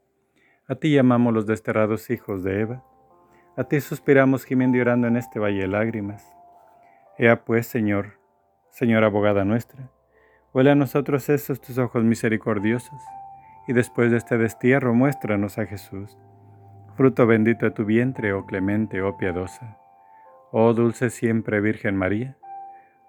A 0.67 0.77
ti 0.77 0.95
llamamos 0.95 1.35
los 1.35 1.45
desterrados 1.45 2.09
hijos 2.09 2.43
de 2.43 2.61
Eva, 2.61 2.83
a 3.59 3.65
ti 3.65 3.79
suspiramos 3.83 4.47
gimiendo 4.47 4.79
y 4.79 4.81
orando 4.81 5.09
en 5.09 5.19
este 5.19 5.39
valle 5.39 5.61
de 5.61 5.69
lágrimas. 5.69 6.27
Ea 7.19 7.45
pues, 7.45 7.67
Señor, 7.67 8.15
Señor 8.71 9.05
abogada 9.05 9.45
nuestra, 9.45 9.91
huele 10.53 10.71
a 10.71 10.75
nosotros 10.75 11.29
estos 11.29 11.61
tus 11.61 11.79
ojos 11.79 12.05
misericordiosos, 12.05 13.01
y 13.67 13.73
después 13.73 14.11
de 14.11 14.17
este 14.17 14.39
destierro 14.39 14.95
muéstranos 14.95 15.59
a 15.59 15.67
Jesús 15.67 16.17
fruto 16.97 17.27
bendito 17.27 17.67
de 17.67 17.73
tu 17.73 17.85
vientre, 17.85 18.33
oh 18.33 18.45
clemente, 18.45 19.03
oh 19.03 19.17
piadosa. 19.17 19.79
Oh 20.51 20.75
dulce 20.75 21.11
siempre 21.11 21.61
Virgen 21.61 21.97
María, 21.97 22.37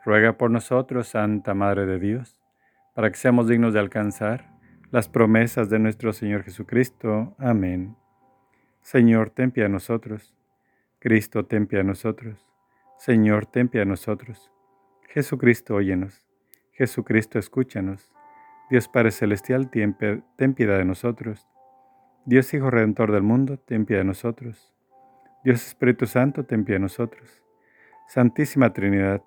ruega 0.06 0.38
por 0.38 0.50
nosotros, 0.52 1.10
Santa 1.10 1.54
Madre 1.54 1.86
de 1.86 2.00
Dios, 2.00 2.39
para 2.96 3.12
que 3.12 3.18
seamos 3.18 3.48
dignos 3.48 3.74
de 3.74 3.80
alcanzar 3.80 4.50
las 4.91 5.10
promesas 5.10 5.70
de 5.70 5.80
nuestro 5.80 6.14
Señor 6.14 6.44
Jesucristo. 6.44 7.36
Amén. 7.38 7.96
Señor, 8.82 9.30
ten 9.32 9.52
pie 9.52 9.66
a 9.66 9.70
nosotros. 9.70 10.34
Cristo, 11.00 11.46
ten 11.46 11.68
pie 11.68 11.82
a 11.82 11.84
nosotros. 11.84 12.48
Señor, 12.98 13.46
ten 13.46 13.68
pie 13.68 13.82
a 13.82 13.86
nosotros. 13.86 14.52
Jesucristo, 15.10 15.76
óyenos. 15.76 16.32
Jesucristo, 16.74 17.39
escúchanos. 17.39 18.11
Dios 18.69 18.88
Padre 18.88 19.11
Celestial, 19.11 19.69
ten 19.69 19.93
piedad 19.93 20.78
de 20.78 20.86
nosotros. 20.86 21.47
Dios 22.26 22.53
Hijo 22.53 22.71
Redentor 22.71 23.11
del 23.11 23.24
mundo, 23.24 23.57
ten 23.57 23.86
piedad 23.86 24.01
de 24.01 24.05
nosotros. 24.05 24.74
Dios 25.43 25.65
Espíritu 25.67 26.07
Santo, 26.07 26.45
ten 26.45 26.65
piedad 26.65 26.78
de 26.78 26.84
nosotros. 26.84 27.43
Santísima 28.07 28.74
Trinidad, 28.74 29.24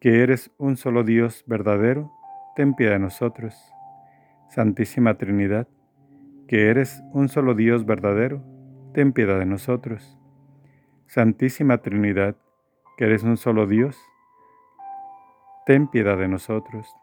que 0.00 0.22
eres 0.22 0.50
un 0.58 0.76
solo 0.76 1.04
Dios 1.04 1.44
verdadero, 1.46 2.10
ten 2.56 2.74
piedad 2.74 2.94
de 2.94 2.98
nosotros. 3.00 3.54
Santísima 4.48 5.18
Trinidad, 5.18 5.68
que 6.48 6.68
eres 6.68 7.02
un 7.12 7.28
solo 7.28 7.54
Dios 7.54 7.86
verdadero, 7.86 8.42
ten 8.92 9.12
piedad 9.12 9.38
de 9.38 9.46
nosotros. 9.46 10.18
Santísima 11.06 11.78
Trinidad, 11.78 12.36
que 12.96 13.04
eres 13.04 13.22
un 13.22 13.36
solo 13.36 13.66
Dios, 13.66 13.96
ten 15.70 15.86
piedad 15.86 16.18
de 16.18 16.26
nosotros. 16.26 16.96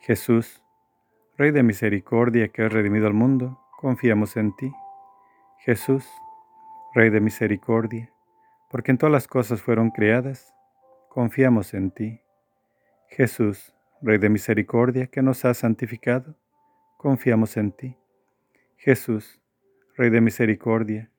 Jesús, 0.00 0.62
Rey 1.36 1.50
de 1.50 1.64
misericordia 1.64 2.46
que 2.46 2.62
has 2.62 2.72
redimido 2.72 3.08
al 3.08 3.14
mundo, 3.14 3.58
confiamos 3.80 4.36
en 4.36 4.54
ti. 4.54 4.72
Jesús, 5.58 6.08
Rey 6.94 7.10
de 7.10 7.20
misericordia, 7.20 8.12
porque 8.70 8.92
en 8.92 8.98
todas 8.98 9.12
las 9.12 9.26
cosas 9.26 9.60
fueron 9.60 9.90
creadas, 9.90 10.54
confiamos 11.08 11.74
en 11.74 11.90
ti. 11.90 12.20
Jesús, 13.08 13.74
Rey 14.02 14.18
de 14.18 14.28
Misericordia, 14.28 15.08
que 15.08 15.20
nos 15.20 15.44
has 15.44 15.58
santificado, 15.58 16.36
confiamos 16.96 17.56
en 17.56 17.72
ti. 17.72 17.98
Jesús, 18.76 19.40
Rey 19.96 20.10
de 20.10 20.20
Misericordia, 20.20 21.10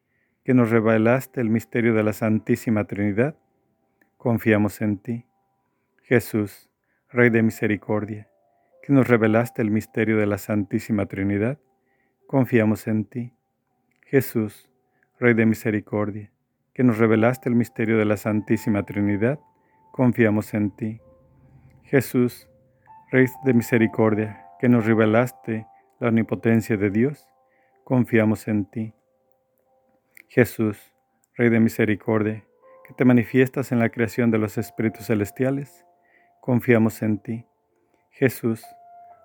que 0.45 0.53
nos 0.53 0.69
revelaste 0.69 1.41
el 1.41 1.49
misterio 1.49 1.93
de 1.93 2.03
la 2.03 2.13
Santísima 2.13 2.85
Trinidad, 2.85 3.35
confiamos 4.15 4.79
en 4.79 4.99
ti. 4.99 5.25
Jesús, 6.05 6.69
Rey 7.07 7.29
de 7.29 7.41
Misericordia, 7.41 8.27
que 8.81 8.91
nos 8.91 9.07
revelaste 9.07 9.61
el 9.61 9.71
misterio 9.71 10.17
de 10.17 10.25
la 10.25 10.37
Santísima 10.37 11.05
Trinidad, 11.05 11.59
confiamos 12.27 12.87
en 12.87 13.05
ti. 13.05 13.31
Jesús, 14.01 14.69
Rey 15.17 15.33
de 15.33 15.45
Misericordia, 15.45 16.29
que 16.73 16.83
nos 16.83 16.97
revelaste 16.97 17.47
el 17.47 17.55
misterio 17.55 17.97
de 17.97 18.03
la 18.03 18.17
Santísima 18.17 18.83
Trinidad, 18.83 19.39
confiamos 19.93 20.53
en 20.53 20.71
ti. 20.71 20.99
Jesús, 21.83 22.49
Rey 23.09 23.27
de 23.45 23.53
Misericordia, 23.53 24.45
que 24.59 24.67
nos 24.67 24.85
revelaste 24.85 25.65
la 26.01 26.09
omnipotencia 26.09 26.75
de 26.75 26.89
Dios, 26.89 27.29
confiamos 27.85 28.49
en 28.49 28.65
ti. 28.65 28.93
Jesús, 30.27 30.93
Rey 31.35 31.49
de 31.49 31.61
Misericordia, 31.61 32.43
que 32.85 32.93
te 32.93 33.05
manifiestas 33.05 33.71
en 33.71 33.79
la 33.79 33.87
creación 33.87 34.31
de 34.31 34.37
los 34.37 34.57
espíritus 34.57 35.05
celestiales, 35.05 35.85
confiamos 36.43 37.01
en 37.03 37.19
ti. 37.19 37.45
Jesús, 38.09 38.65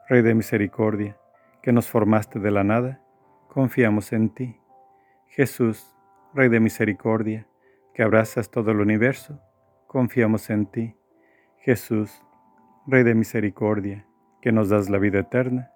Rey 0.08 0.22
de 0.22 0.36
Misericordia, 0.36 1.18
que 1.62 1.72
nos 1.72 1.90
formaste 1.90 2.38
de 2.38 2.52
la 2.52 2.62
nada, 2.62 3.02
confiamos 3.48 4.12
en 4.12 4.32
ti. 4.32 4.60
Jesús, 5.26 5.96
Rey 6.32 6.48
de 6.48 6.60
Misericordia, 6.60 7.48
que 7.92 8.04
abrazas 8.04 8.52
todo 8.52 8.70
el 8.70 8.78
universo, 8.78 9.40
confiamos 9.88 10.48
en 10.48 10.66
ti. 10.66 10.94
Jesús, 11.58 12.22
Rey 12.86 13.02
de 13.02 13.16
Misericordia, 13.16 14.06
que 14.40 14.52
nos 14.52 14.68
das 14.68 14.88
la 14.88 14.98
vida 14.98 15.18
eterna, 15.18 15.72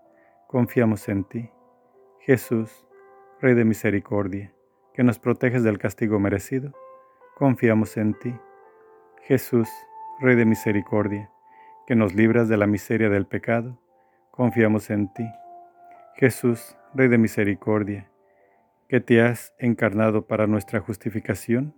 confiamos 0.46 1.08
en 1.08 1.24
ti. 1.24 1.50
Jesús, 2.20 2.86
Rey 3.40 3.54
de 3.54 3.64
Misericordia, 3.64 4.54
que 4.94 5.02
nos 5.02 5.18
proteges 5.18 5.64
del 5.64 5.78
castigo 5.78 6.20
merecido, 6.20 6.72
confiamos 7.34 7.96
en 7.96 8.14
ti. 8.14 8.32
Jesús, 9.22 9.68
Rey 10.20 10.36
de 10.36 10.44
Misericordia, 10.44 11.30
que 11.86 11.96
nos 11.96 12.14
libras 12.14 12.48
de 12.48 12.56
la 12.56 12.66
miseria 12.66 13.08
del 13.08 13.26
pecado, 13.26 13.80
confiamos 14.30 14.90
en 14.90 15.12
ti. 15.12 15.26
Jesús, 16.14 16.76
Rey 16.94 17.08
de 17.08 17.18
Misericordia, 17.18 18.10
que 18.88 19.00
te 19.00 19.20
has 19.20 19.54
encarnado 19.58 20.26
para 20.26 20.46
nuestra 20.46 20.80
justificación, 20.80 21.74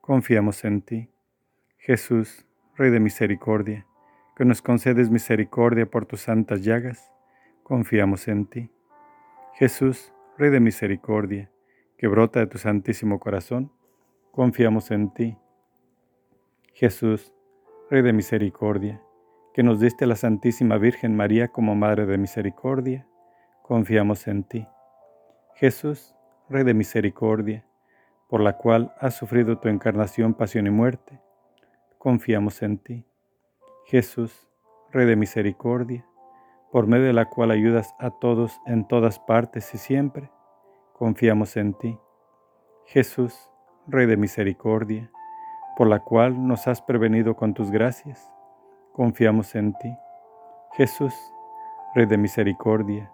confiamos 0.00 0.64
en 0.64 0.82
ti. 0.82 1.10
Jesús, 1.78 2.46
Rey 2.76 2.90
de 2.90 3.00
Misericordia, 3.00 3.86
que 4.36 4.44
nos 4.44 4.62
concedes 4.62 5.10
misericordia 5.10 5.86
por 5.86 6.06
tus 6.06 6.20
santas 6.20 6.62
llagas, 6.62 7.10
confiamos 7.62 8.28
en 8.28 8.46
ti. 8.46 8.70
Jesús, 9.54 10.12
Rey 10.38 10.50
de 10.50 10.60
Misericordia, 10.60 11.50
que 11.98 12.06
brota 12.06 12.40
de 12.40 12.46
tu 12.46 12.58
santísimo 12.58 13.18
corazón, 13.18 13.72
confiamos 14.30 14.90
en 14.90 15.12
ti. 15.12 15.36
Jesús, 16.74 17.34
Rey 17.92 18.00
de 18.00 18.14
Misericordia, 18.14 19.02
que 19.52 19.62
nos 19.62 19.78
diste 19.78 20.06
a 20.06 20.08
la 20.08 20.16
Santísima 20.16 20.78
Virgen 20.78 21.14
María 21.14 21.48
como 21.48 21.74
Madre 21.74 22.06
de 22.06 22.16
Misericordia, 22.16 23.06
confiamos 23.60 24.26
en 24.28 24.44
ti. 24.44 24.66
Jesús, 25.56 26.14
Rey 26.48 26.64
de 26.64 26.72
Misericordia, 26.72 27.66
por 28.30 28.40
la 28.40 28.56
cual 28.56 28.94
has 28.98 29.14
sufrido 29.14 29.58
tu 29.58 29.68
encarnación, 29.68 30.32
pasión 30.32 30.66
y 30.66 30.70
muerte, 30.70 31.20
confiamos 31.98 32.62
en 32.62 32.78
ti. 32.78 33.06
Jesús, 33.84 34.48
Rey 34.90 35.04
de 35.04 35.16
Misericordia, 35.16 36.06
por 36.70 36.86
medio 36.86 37.04
de 37.04 37.12
la 37.12 37.28
cual 37.28 37.50
ayudas 37.50 37.94
a 37.98 38.08
todos 38.08 38.58
en 38.64 38.88
todas 38.88 39.18
partes 39.18 39.74
y 39.74 39.76
siempre, 39.76 40.30
confiamos 40.94 41.58
en 41.58 41.74
ti. 41.74 41.98
Jesús, 42.86 43.50
Rey 43.86 44.06
de 44.06 44.16
Misericordia, 44.16 45.12
por 45.76 45.88
la 45.88 46.00
cual 46.00 46.46
nos 46.46 46.66
has 46.68 46.82
prevenido 46.82 47.36
con 47.36 47.54
tus 47.54 47.70
gracias, 47.70 48.30
confiamos 48.92 49.54
en 49.54 49.72
ti. 49.74 49.94
Jesús, 50.76 51.14
Rey 51.94 52.06
de 52.06 52.18
Misericordia, 52.18 53.10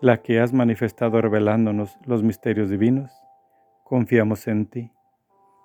la 0.00 0.22
que 0.22 0.40
has 0.40 0.52
manifestado 0.52 1.20
revelándonos 1.20 1.98
los 2.04 2.22
misterios 2.22 2.70
divinos, 2.70 3.10
confiamos 3.84 4.46
en 4.46 4.66
ti. 4.66 4.92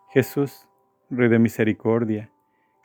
Jesús, 0.10 0.68
Rey 1.10 1.30
de 1.30 1.40
Misericordia, 1.40 2.32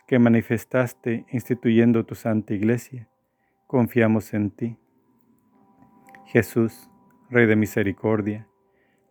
que 0.06 0.18
manifestaste 0.18 1.26
instituyendo 1.30 2.04
tu 2.04 2.14
Santa 2.14 2.54
Iglesia, 2.54 3.08
confiamos 3.66 4.34
en 4.34 4.50
ti. 4.50 4.78
Jesús, 6.26 6.90
Rey 7.30 7.46
de 7.46 7.56
Misericordia, 7.56 8.46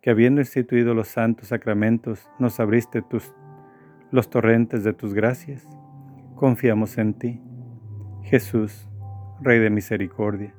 que 0.01 0.09
habiendo 0.09 0.41
instituido 0.41 0.93
los 0.93 1.07
santos 1.07 1.49
sacramentos 1.49 2.30
nos 2.39 2.59
abriste 2.59 3.01
tus, 3.01 3.34
los 4.12 4.30
torrentes 4.30 4.84
de 4.84 4.93
tus 4.93 5.14
gracias, 5.14 5.68
confiamos 6.36 6.97
en 6.97 7.14
ti. 7.14 7.41
Jesús, 8.24 8.88
Rey 9.41 9.60
de 9.60 9.70
Misericordia, 9.70 10.53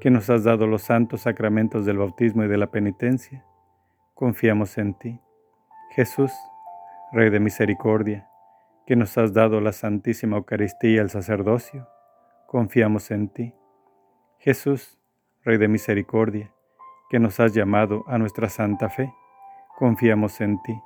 que 0.00 0.10
nos 0.10 0.30
has 0.30 0.44
dado 0.44 0.66
los 0.66 0.82
santos 0.82 1.22
sacramentos 1.22 1.84
del 1.84 1.98
bautismo 1.98 2.44
y 2.44 2.48
de 2.48 2.56
la 2.56 2.70
penitencia, 2.70 3.44
confiamos 4.14 4.78
en 4.78 4.94
ti. 4.94 5.20
Jesús, 5.90 6.32
Rey 7.12 7.30
de 7.30 7.40
Misericordia, 7.40 8.28
que 8.86 8.96
nos 8.96 9.18
has 9.18 9.32
dado 9.32 9.60
la 9.60 9.72
Santísima 9.72 10.36
Eucaristía 10.36 10.90
y 10.90 10.96
el 10.96 11.10
sacerdocio, 11.10 11.86
confiamos 12.46 13.10
en 13.10 13.28
ti. 13.28 13.54
Jesús, 14.38 14.98
Rey 15.44 15.58
de 15.58 15.68
Misericordia, 15.68 16.52
que 17.10 17.18
nos 17.18 17.40
has 17.40 17.52
llamado 17.52 18.04
a 18.06 18.18
nuestra 18.18 18.48
santa 18.48 18.88
fe, 18.88 19.12
confiamos 19.76 20.40
en 20.40 20.62
ti. 20.62 20.78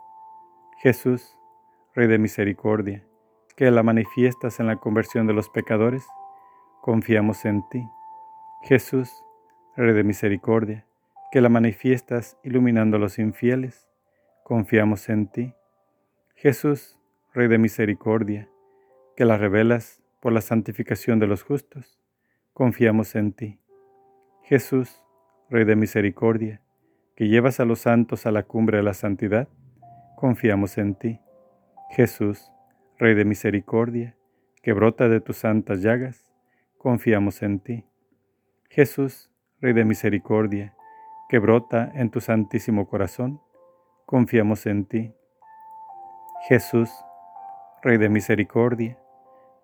Jesús, 0.79 1.37
Rey 1.95 2.09
de 2.09 2.19
Misericordia, 2.19 3.05
que 3.55 3.71
la 3.71 3.83
manifiestas 3.83 4.61
en 4.61 4.67
la 4.67 4.77
conversión 4.77 5.27
de 5.27 5.35
los 5.35 5.51
pecadores, 5.51 6.07
confiamos 6.81 7.45
en 7.45 7.69
ti. 7.69 7.87
Jesús, 8.63 9.11
Rey 9.77 9.93
de 9.93 10.03
Misericordia, 10.03 10.87
que 11.31 11.43
la 11.43 11.51
manifiestas 11.51 12.39
iluminando 12.45 12.97
a 12.97 13.01
los 13.01 13.19
infieles, 13.19 13.91
confiamos 14.43 15.11
en 15.11 15.27
ti. 15.27 15.53
Jesús, 16.35 16.99
Rey 17.35 17.49
de 17.49 17.59
Misericordia, 17.59 18.49
que 19.15 19.27
la 19.27 19.37
revelas 19.37 20.03
por 20.21 20.33
la 20.33 20.41
santificación 20.41 21.19
de 21.19 21.27
los 21.27 21.43
justos, 21.43 22.01
confiamos 22.55 23.15
en 23.17 23.35
ti. 23.35 23.61
Jesús, 24.45 25.05
Rey 25.51 25.67
de 25.67 25.77
Misericordia, 25.77 26.63
que 27.17 27.29
llevas 27.29 27.61
a 27.61 27.67
los 27.67 27.81
santos 27.81 28.25
a 28.25 28.31
la 28.31 28.45
cumbre 28.45 28.79
de 28.79 28.83
la 28.83 28.95
santidad, 28.95 29.47
confiamos 30.17 30.79
en 30.79 30.95
ti. 30.95 31.22
Jesús, 31.95 32.51
Rey 32.99 33.15
de 33.15 33.27
Misericordia, 33.27 34.17
que 34.63 34.73
brota 34.73 35.11
de 35.11 35.21
tus 35.21 35.37
santas 35.37 35.83
llagas, 35.83 36.25
confiamos 36.79 37.43
en 37.43 37.61
ti. 37.61 37.85
Jesús, 38.71 39.31
Rey 39.61 39.75
de 39.75 39.85
Misericordia, 39.85 40.75
que 41.29 41.39
brota 41.39 41.93
en 41.95 42.11
tu 42.11 42.23
santísimo 42.23 42.89
corazón, 42.89 43.43
confiamos 44.07 44.65
en 44.65 44.87
ti. 44.87 45.13
Jesús, 46.49 46.89
Rey 47.83 47.99
de 47.99 48.09
Misericordia, 48.09 48.99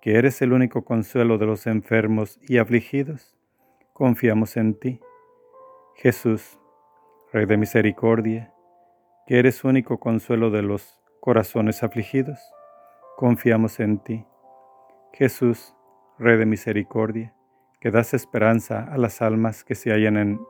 que 0.02 0.16
eres 0.16 0.42
el 0.42 0.52
único 0.52 0.84
consuelo 0.84 1.38
de 1.38 1.46
los 1.46 1.66
enfermos 1.66 2.38
y 2.46 2.58
afligidos, 2.58 3.38
confiamos 3.94 4.58
en 4.58 4.78
ti. 4.78 5.00
Jesús, 5.94 6.60
Rey 7.32 7.46
de 7.46 7.56
Misericordia, 7.56 8.52
que 9.26 9.38
eres 9.38 9.64
único 9.64 9.98
consuelo 9.98 10.50
de 10.50 10.60
los 10.60 10.98
corazones 11.20 11.82
afligidos, 11.82 12.38
confiamos 13.16 13.80
en 13.80 13.98
ti. 13.98 14.24
Jesús, 15.12 15.74
Rey 16.18 16.36
de 16.36 16.46
Misericordia, 16.46 17.34
que 17.80 17.90
das 17.90 18.14
esperanza 18.14 18.84
a 18.84 18.98
las 18.98 19.22
almas 19.22 19.64
que 19.64 19.74
se 19.74 19.90
hallan 19.90 20.16
en 20.16 20.40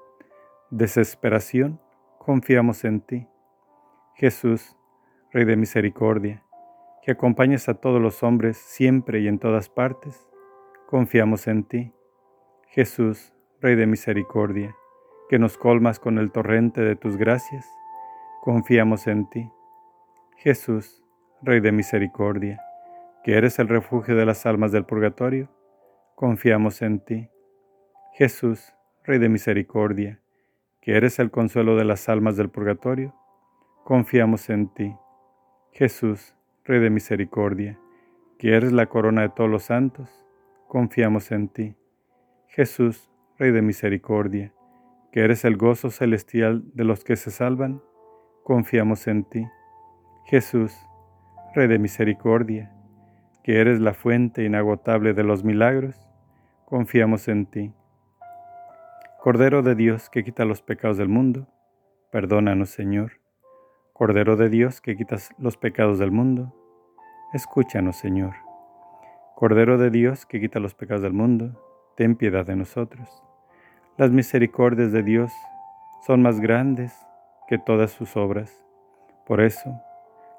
desesperación, 0.70 1.80
confiamos 2.18 2.84
en 2.84 3.00
ti. 3.00 3.26
Jesús, 4.14 4.76
Rey 5.32 5.44
de 5.44 5.56
Misericordia, 5.56 6.42
que 7.02 7.12
acompañas 7.12 7.68
a 7.68 7.74
todos 7.74 8.00
los 8.00 8.22
hombres 8.22 8.56
siempre 8.56 9.20
y 9.20 9.28
en 9.28 9.38
todas 9.38 9.68
partes, 9.68 10.28
confiamos 10.86 11.46
en 11.46 11.64
ti. 11.64 11.92
Jesús, 12.68 13.34
Rey 13.60 13.76
de 13.76 13.86
Misericordia, 13.86 14.74
que 15.28 15.38
nos 15.38 15.58
colmas 15.58 16.00
con 16.00 16.18
el 16.18 16.30
torrente 16.32 16.80
de 16.80 16.96
tus 16.96 17.16
gracias, 17.16 17.66
confiamos 18.42 19.06
en 19.06 19.28
ti. 19.28 19.50
Jesús, 20.40 21.02
Rey 21.42 21.58
de 21.58 21.72
Misericordia, 21.72 22.60
que 23.24 23.36
eres 23.36 23.58
el 23.58 23.66
refugio 23.66 24.14
de 24.14 24.24
las 24.24 24.46
almas 24.46 24.70
del 24.70 24.84
purgatorio, 24.84 25.50
confiamos 26.14 26.80
en 26.80 27.00
ti. 27.00 27.28
Jesús, 28.12 28.72
Rey 29.02 29.18
de 29.18 29.28
Misericordia, 29.28 30.20
que 30.80 30.96
eres 30.96 31.18
el 31.18 31.32
consuelo 31.32 31.74
de 31.74 31.84
las 31.84 32.08
almas 32.08 32.36
del 32.36 32.50
purgatorio, 32.50 33.16
confiamos 33.82 34.48
en 34.48 34.72
ti. 34.72 34.94
Jesús, 35.72 36.36
Rey 36.64 36.78
de 36.78 36.90
Misericordia, 36.90 37.76
que 38.38 38.54
eres 38.54 38.70
la 38.70 38.86
corona 38.86 39.22
de 39.22 39.30
todos 39.30 39.50
los 39.50 39.64
santos, 39.64 40.24
confiamos 40.68 41.32
en 41.32 41.48
ti. 41.48 41.74
Jesús, 42.46 43.10
Rey 43.38 43.50
de 43.50 43.62
misericordia, 43.62 44.52
que 45.10 45.20
eres 45.20 45.44
el 45.44 45.56
gozo 45.56 45.90
celestial 45.90 46.62
de 46.74 46.84
los 46.84 47.02
que 47.02 47.16
se 47.16 47.32
salvan, 47.32 47.82
confiamos 48.44 49.08
en 49.08 49.24
ti. 49.24 49.44
Jesús, 50.28 50.76
Rey 51.54 51.68
de 51.68 51.78
misericordia, 51.78 52.70
que 53.42 53.62
eres 53.62 53.80
la 53.80 53.94
fuente 53.94 54.44
inagotable 54.44 55.14
de 55.14 55.24
los 55.24 55.42
milagros, 55.42 55.96
confiamos 56.66 57.28
en 57.28 57.46
ti. 57.46 57.72
Cordero 59.22 59.62
de 59.62 59.74
Dios 59.74 60.10
que 60.10 60.24
quita 60.24 60.44
los 60.44 60.60
pecados 60.60 60.98
del 60.98 61.08
mundo, 61.08 61.48
perdónanos 62.12 62.68
Señor. 62.68 63.12
Cordero 63.94 64.36
de 64.36 64.50
Dios 64.50 64.82
que 64.82 64.98
quitas 64.98 65.30
los 65.38 65.56
pecados 65.56 65.98
del 65.98 66.10
mundo, 66.10 66.54
escúchanos 67.32 67.96
Señor. 67.96 68.34
Cordero 69.34 69.78
de 69.78 69.88
Dios 69.88 70.26
que 70.26 70.40
quita 70.40 70.60
los 70.60 70.74
pecados 70.74 71.00
del 71.00 71.14
mundo, 71.14 71.58
ten 71.96 72.16
piedad 72.16 72.44
de 72.44 72.54
nosotros. 72.54 73.08
Las 73.96 74.10
misericordias 74.10 74.92
de 74.92 75.02
Dios 75.02 75.32
son 76.06 76.20
más 76.20 76.38
grandes 76.38 76.94
que 77.48 77.56
todas 77.56 77.92
sus 77.92 78.14
obras. 78.14 78.62
Por 79.24 79.40
eso, 79.40 79.80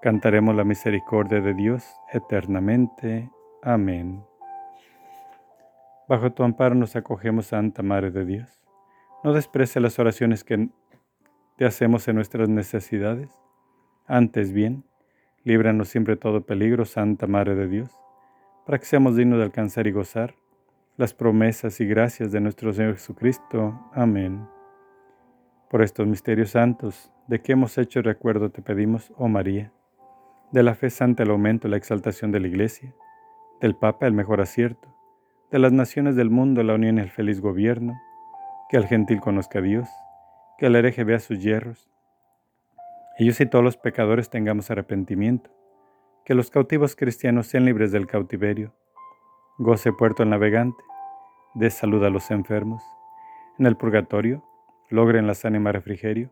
cantaremos 0.01 0.55
la 0.55 0.63
misericordia 0.63 1.41
de 1.41 1.53
Dios 1.53 1.83
eternamente. 2.13 3.29
Amén. 3.61 4.23
Bajo 6.07 6.31
tu 6.31 6.43
amparo 6.43 6.73
nos 6.73 6.95
acogemos, 6.95 7.47
Santa 7.47 7.83
Madre 7.83 8.11
de 8.11 8.25
Dios. 8.25 8.65
No 9.23 9.33
desprecie 9.33 9.81
las 9.81 9.99
oraciones 9.99 10.43
que 10.43 10.69
te 11.57 11.65
hacemos 11.65 12.07
en 12.07 12.15
nuestras 12.15 12.47
necesidades. 12.47 13.29
Antes 14.07 14.53
bien, 14.53 14.85
líbranos 15.43 15.89
siempre 15.89 16.15
de 16.15 16.21
todo 16.21 16.45
peligro, 16.45 16.85
Santa 16.85 17.27
Madre 17.27 17.55
de 17.55 17.67
Dios, 17.67 17.91
para 18.65 18.79
que 18.79 18.85
seamos 18.85 19.17
dignos 19.17 19.39
de 19.39 19.45
alcanzar 19.45 19.85
y 19.87 19.91
gozar 19.91 20.35
las 20.95 21.13
promesas 21.13 21.79
y 21.79 21.85
gracias 21.85 22.31
de 22.31 22.39
nuestro 22.39 22.73
Señor 22.73 22.93
Jesucristo. 22.93 23.79
Amén. 23.93 24.47
Por 25.69 25.83
estos 25.83 26.07
misterios 26.07 26.51
santos, 26.51 27.11
de 27.27 27.41
que 27.41 27.51
hemos 27.51 27.77
hecho 27.77 28.01
recuerdo 28.01 28.49
te 28.49 28.61
pedimos, 28.61 29.13
oh 29.17 29.27
María 29.27 29.71
de 30.51 30.63
la 30.63 30.73
fe 30.73 30.89
santa 30.89 31.23
el 31.23 31.29
aumento 31.29 31.67
y 31.67 31.71
la 31.71 31.77
exaltación 31.77 32.31
de 32.31 32.39
la 32.39 32.47
Iglesia, 32.47 32.93
del 33.61 33.75
Papa 33.75 34.07
el 34.07 34.13
mejor 34.13 34.41
acierto, 34.41 34.87
de 35.51 35.59
las 35.59 35.71
naciones 35.71 36.15
del 36.15 36.29
mundo 36.29 36.63
la 36.63 36.73
unión 36.73 36.97
y 36.97 37.01
el 37.01 37.09
feliz 37.09 37.39
gobierno, 37.41 37.99
que 38.69 38.77
el 38.77 38.85
gentil 38.85 39.19
conozca 39.19 39.59
a 39.59 39.61
Dios, 39.61 39.89
que 40.57 40.67
el 40.67 40.75
hereje 40.75 41.03
vea 41.03 41.19
sus 41.19 41.41
hierros. 41.41 41.89
Ellos 43.17 43.39
y 43.41 43.45
todos 43.45 43.63
los 43.63 43.77
pecadores 43.77 44.29
tengamos 44.29 44.71
arrepentimiento, 44.71 45.51
que 46.25 46.33
los 46.33 46.49
cautivos 46.49 46.95
cristianos 46.95 47.47
sean 47.47 47.65
libres 47.65 47.91
del 47.91 48.07
cautiverio, 48.07 48.73
goce 49.57 49.91
puerto 49.91 50.23
el 50.23 50.29
navegante, 50.29 50.83
dé 51.53 51.69
salud 51.69 52.03
a 52.03 52.09
los 52.09 52.31
enfermos, 52.31 52.83
en 53.57 53.65
el 53.65 53.75
purgatorio 53.75 54.43
logren 54.89 55.27
las 55.27 55.45
ánimas 55.45 55.73
refrigerio, 55.73 56.31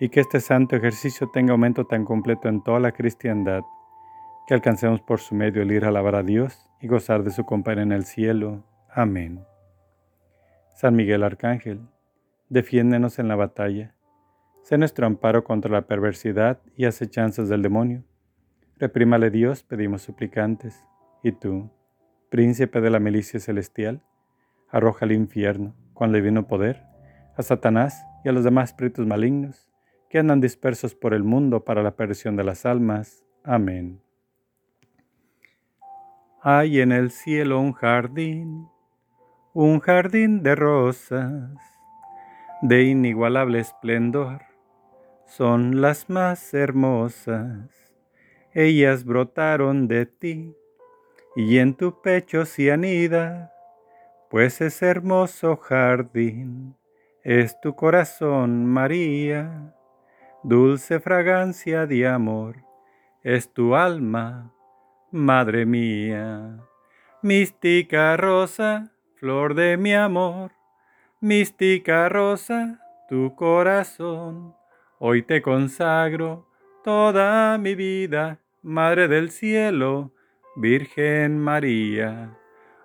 y 0.00 0.08
que 0.08 0.20
este 0.20 0.40
santo 0.40 0.74
ejercicio 0.74 1.28
tenga 1.28 1.52
aumento 1.52 1.86
tan 1.86 2.06
completo 2.06 2.48
en 2.48 2.62
toda 2.62 2.80
la 2.80 2.92
cristiandad 2.92 3.62
que 4.46 4.54
alcancemos 4.54 5.02
por 5.02 5.20
su 5.20 5.34
medio 5.34 5.60
el 5.60 5.70
ir 5.70 5.84
a 5.84 5.88
alabar 5.88 6.14
a 6.14 6.22
Dios 6.22 6.66
y 6.80 6.88
gozar 6.88 7.22
de 7.22 7.30
su 7.30 7.44
compañía 7.44 7.82
en 7.82 7.92
el 7.92 8.04
cielo. 8.04 8.64
Amén. 8.88 9.44
San 10.74 10.96
Miguel 10.96 11.22
Arcángel, 11.22 11.82
defiéndenos 12.48 13.18
en 13.18 13.28
la 13.28 13.36
batalla. 13.36 13.94
Sé 14.62 14.78
nuestro 14.78 15.06
amparo 15.06 15.44
contra 15.44 15.70
la 15.70 15.82
perversidad 15.82 16.60
y 16.74 16.86
acechanzas 16.86 17.50
del 17.50 17.60
demonio. 17.60 18.02
Reprímale 18.78 19.30
Dios, 19.30 19.62
pedimos 19.62 20.00
suplicantes. 20.00 20.82
Y 21.22 21.32
tú, 21.32 21.70
príncipe 22.30 22.80
de 22.80 22.88
la 22.88 22.98
milicia 23.00 23.38
celestial, 23.38 24.02
arroja 24.70 25.04
al 25.04 25.12
infierno, 25.12 25.74
con 25.92 26.10
divino 26.10 26.48
poder, 26.48 26.82
a 27.36 27.42
Satanás 27.42 28.02
y 28.24 28.30
a 28.30 28.32
los 28.32 28.44
demás 28.44 28.70
espíritus 28.70 29.06
malignos 29.06 29.69
que 30.10 30.18
andan 30.18 30.40
dispersos 30.40 30.96
por 30.96 31.14
el 31.14 31.22
mundo 31.22 31.64
para 31.64 31.84
la 31.84 31.94
perdición 31.94 32.34
de 32.34 32.42
las 32.42 32.66
almas. 32.66 33.24
Amén. 33.44 34.02
Hay 36.42 36.80
en 36.80 36.90
el 36.90 37.12
cielo 37.12 37.60
un 37.60 37.72
jardín, 37.72 38.66
un 39.54 39.78
jardín 39.78 40.42
de 40.42 40.56
rosas, 40.56 41.52
de 42.60 42.82
inigualable 42.82 43.60
esplendor, 43.60 44.42
son 45.26 45.80
las 45.80 46.10
más 46.10 46.52
hermosas. 46.54 47.70
Ellas 48.52 49.04
brotaron 49.04 49.86
de 49.86 50.06
ti, 50.06 50.56
y 51.36 51.58
en 51.58 51.74
tu 51.74 52.02
pecho 52.02 52.46
se 52.46 52.72
anida, 52.72 53.52
pues 54.28 54.60
ese 54.60 54.86
hermoso 54.86 55.56
jardín 55.56 56.74
es 57.22 57.60
tu 57.60 57.76
corazón, 57.76 58.66
María 58.66 59.72
dulce 60.42 61.00
fragancia 61.00 61.86
de 61.86 62.06
amor, 62.06 62.64
es 63.22 63.52
tu 63.52 63.74
alma, 63.74 64.52
madre 65.10 65.66
mía. 65.66 66.58
Mística 67.22 68.16
rosa, 68.16 68.90
flor 69.16 69.54
de 69.54 69.76
mi 69.76 69.94
amor, 69.94 70.52
mística 71.20 72.08
rosa, 72.08 72.80
tu 73.08 73.34
corazón, 73.34 74.54
hoy 74.98 75.22
te 75.22 75.42
consagro 75.42 76.46
toda 76.82 77.58
mi 77.58 77.74
vida, 77.74 78.38
Madre 78.62 79.08
del 79.08 79.30
cielo, 79.30 80.12
Virgen 80.54 81.38
María. 81.38 82.36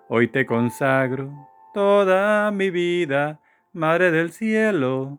Hoy 0.08 0.28
te 0.28 0.46
consagro 0.46 1.30
toda 1.74 2.50
mi 2.50 2.70
vida, 2.70 3.40
Madre 3.74 4.10
del 4.10 4.32
cielo, 4.32 5.18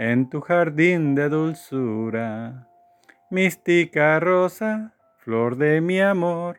en 0.00 0.30
tu 0.30 0.40
jardín 0.40 1.14
de 1.14 1.28
dulzura. 1.28 2.66
Mística 3.30 4.18
rosa, 4.18 4.94
flor 5.18 5.56
de 5.56 5.82
mi 5.82 6.00
amor, 6.00 6.56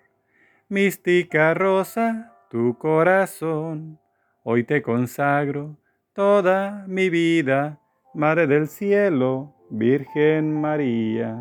mística 0.70 1.56
rosa, 1.56 2.36
tu 2.52 2.78
corazón, 2.78 4.00
hoy 4.44 4.64
te 4.64 4.84
consagro 4.84 5.76
toda 6.14 6.86
mi 6.88 7.10
vida, 7.10 7.80
Madre 8.14 8.46
del 8.46 8.68
cielo, 8.68 9.56
Virgen 9.72 10.62
María. 10.62 11.36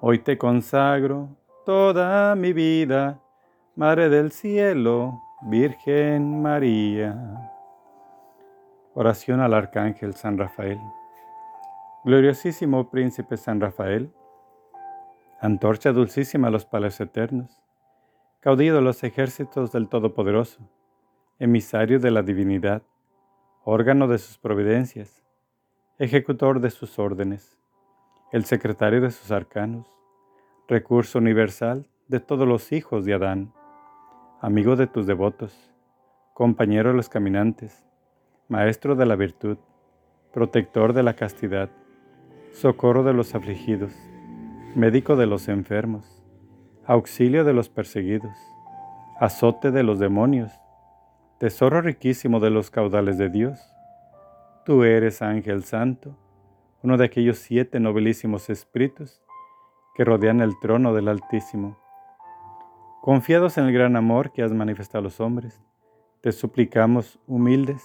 Hoy 0.00 0.18
te 0.18 0.36
consagro 0.36 1.28
toda 1.64 2.34
mi 2.34 2.52
vida, 2.52 3.20
Madre 3.76 4.08
del 4.08 4.32
cielo, 4.32 5.20
Virgen 5.42 6.42
María. 6.42 7.55
Oración 8.98 9.40
al 9.40 9.52
Arcángel 9.52 10.14
San 10.14 10.38
Rafael. 10.38 10.80
Gloriosísimo 12.02 12.88
Príncipe 12.88 13.36
San 13.36 13.60
Rafael, 13.60 14.10
antorcha 15.38 15.92
dulcísima 15.92 16.48
a 16.48 16.50
los 16.50 16.64
palacios 16.64 17.10
eternos, 17.10 17.62
caudillo 18.40 18.74
de 18.74 18.80
los 18.80 19.04
ejércitos 19.04 19.70
del 19.70 19.90
Todopoderoso, 19.90 20.66
emisario 21.38 22.00
de 22.00 22.10
la 22.10 22.22
divinidad, 22.22 22.84
órgano 23.64 24.08
de 24.08 24.16
sus 24.16 24.38
providencias, 24.38 25.22
ejecutor 25.98 26.60
de 26.60 26.70
sus 26.70 26.98
órdenes, 26.98 27.58
el 28.32 28.46
secretario 28.46 29.02
de 29.02 29.10
sus 29.10 29.30
arcanos, 29.30 29.86
recurso 30.68 31.18
universal 31.18 31.86
de 32.08 32.20
todos 32.20 32.48
los 32.48 32.72
hijos 32.72 33.04
de 33.04 33.12
Adán, 33.12 33.52
amigo 34.40 34.74
de 34.74 34.86
tus 34.86 35.06
devotos, 35.06 35.70
compañero 36.32 36.92
de 36.92 36.96
los 36.96 37.10
caminantes, 37.10 37.85
Maestro 38.48 38.94
de 38.94 39.06
la 39.06 39.16
virtud, 39.16 39.58
protector 40.32 40.92
de 40.92 41.02
la 41.02 41.14
castidad, 41.14 41.68
socorro 42.52 43.02
de 43.02 43.12
los 43.12 43.34
afligidos, 43.34 43.92
médico 44.76 45.16
de 45.16 45.26
los 45.26 45.48
enfermos, 45.48 46.22
auxilio 46.84 47.42
de 47.42 47.52
los 47.52 47.68
perseguidos, 47.68 48.36
azote 49.18 49.72
de 49.72 49.82
los 49.82 49.98
demonios, 49.98 50.52
tesoro 51.40 51.80
riquísimo 51.80 52.38
de 52.38 52.50
los 52.50 52.70
caudales 52.70 53.18
de 53.18 53.30
Dios. 53.30 53.58
Tú 54.64 54.84
eres 54.84 55.22
ángel 55.22 55.64
santo, 55.64 56.16
uno 56.84 56.98
de 56.98 57.04
aquellos 57.06 57.38
siete 57.38 57.80
nobilísimos 57.80 58.48
espíritus 58.48 59.20
que 59.96 60.04
rodean 60.04 60.40
el 60.40 60.56
trono 60.60 60.94
del 60.94 61.08
Altísimo. 61.08 61.80
Confiados 63.02 63.58
en 63.58 63.64
el 63.64 63.72
gran 63.72 63.96
amor 63.96 64.30
que 64.30 64.44
has 64.44 64.52
manifestado 64.52 65.00
a 65.00 65.02
los 65.02 65.18
hombres, 65.18 65.60
te 66.20 66.30
suplicamos, 66.30 67.18
humildes, 67.26 67.84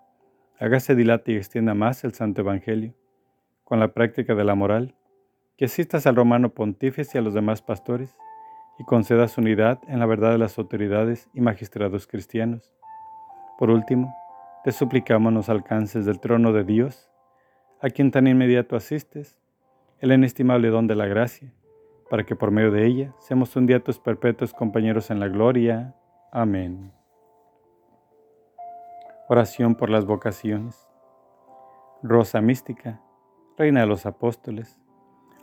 hágase 0.61 0.93
dilate 0.93 1.31
y 1.31 1.37
extienda 1.37 1.73
más 1.73 2.03
el 2.03 2.13
Santo 2.13 2.41
Evangelio, 2.41 2.93
con 3.63 3.79
la 3.79 3.93
práctica 3.93 4.35
de 4.35 4.43
la 4.43 4.53
moral, 4.53 4.93
que 5.57 5.65
asistas 5.65 6.05
al 6.05 6.15
romano 6.15 6.53
pontífice 6.53 7.17
y 7.17 7.19
a 7.19 7.23
los 7.23 7.33
demás 7.33 7.63
pastores, 7.63 8.15
y 8.77 8.83
concedas 8.83 9.39
unidad 9.39 9.79
en 9.87 9.99
la 9.99 10.05
verdad 10.05 10.31
de 10.31 10.37
las 10.37 10.59
autoridades 10.59 11.29
y 11.33 11.41
magistrados 11.41 12.05
cristianos. 12.05 12.71
Por 13.57 13.71
último, 13.71 14.15
te 14.63 14.71
suplicamos 14.71 15.33
nos 15.33 15.49
alcances 15.49 16.05
del 16.05 16.19
trono 16.19 16.53
de 16.53 16.63
Dios, 16.63 17.09
a 17.81 17.89
quien 17.89 18.11
tan 18.11 18.27
inmediato 18.27 18.75
asistes, 18.75 19.39
el 19.99 20.11
inestimable 20.11 20.69
don 20.69 20.85
de 20.85 20.95
la 20.95 21.07
gracia, 21.07 21.51
para 22.07 22.23
que 22.23 22.35
por 22.35 22.51
medio 22.51 22.69
de 22.69 22.85
ella 22.85 23.15
seamos 23.19 23.55
un 23.55 23.65
día 23.65 23.83
tus 23.83 23.97
perpetuos 23.97 24.53
compañeros 24.53 25.09
en 25.09 25.19
la 25.19 25.27
gloria. 25.27 25.95
Amén. 26.31 26.91
Oración 29.31 29.75
por 29.75 29.89
las 29.89 30.03
vocaciones. 30.03 30.89
Rosa 32.03 32.41
mística, 32.41 32.99
Reina 33.57 33.79
de 33.79 33.87
los 33.87 34.05
Apóstoles, 34.05 34.77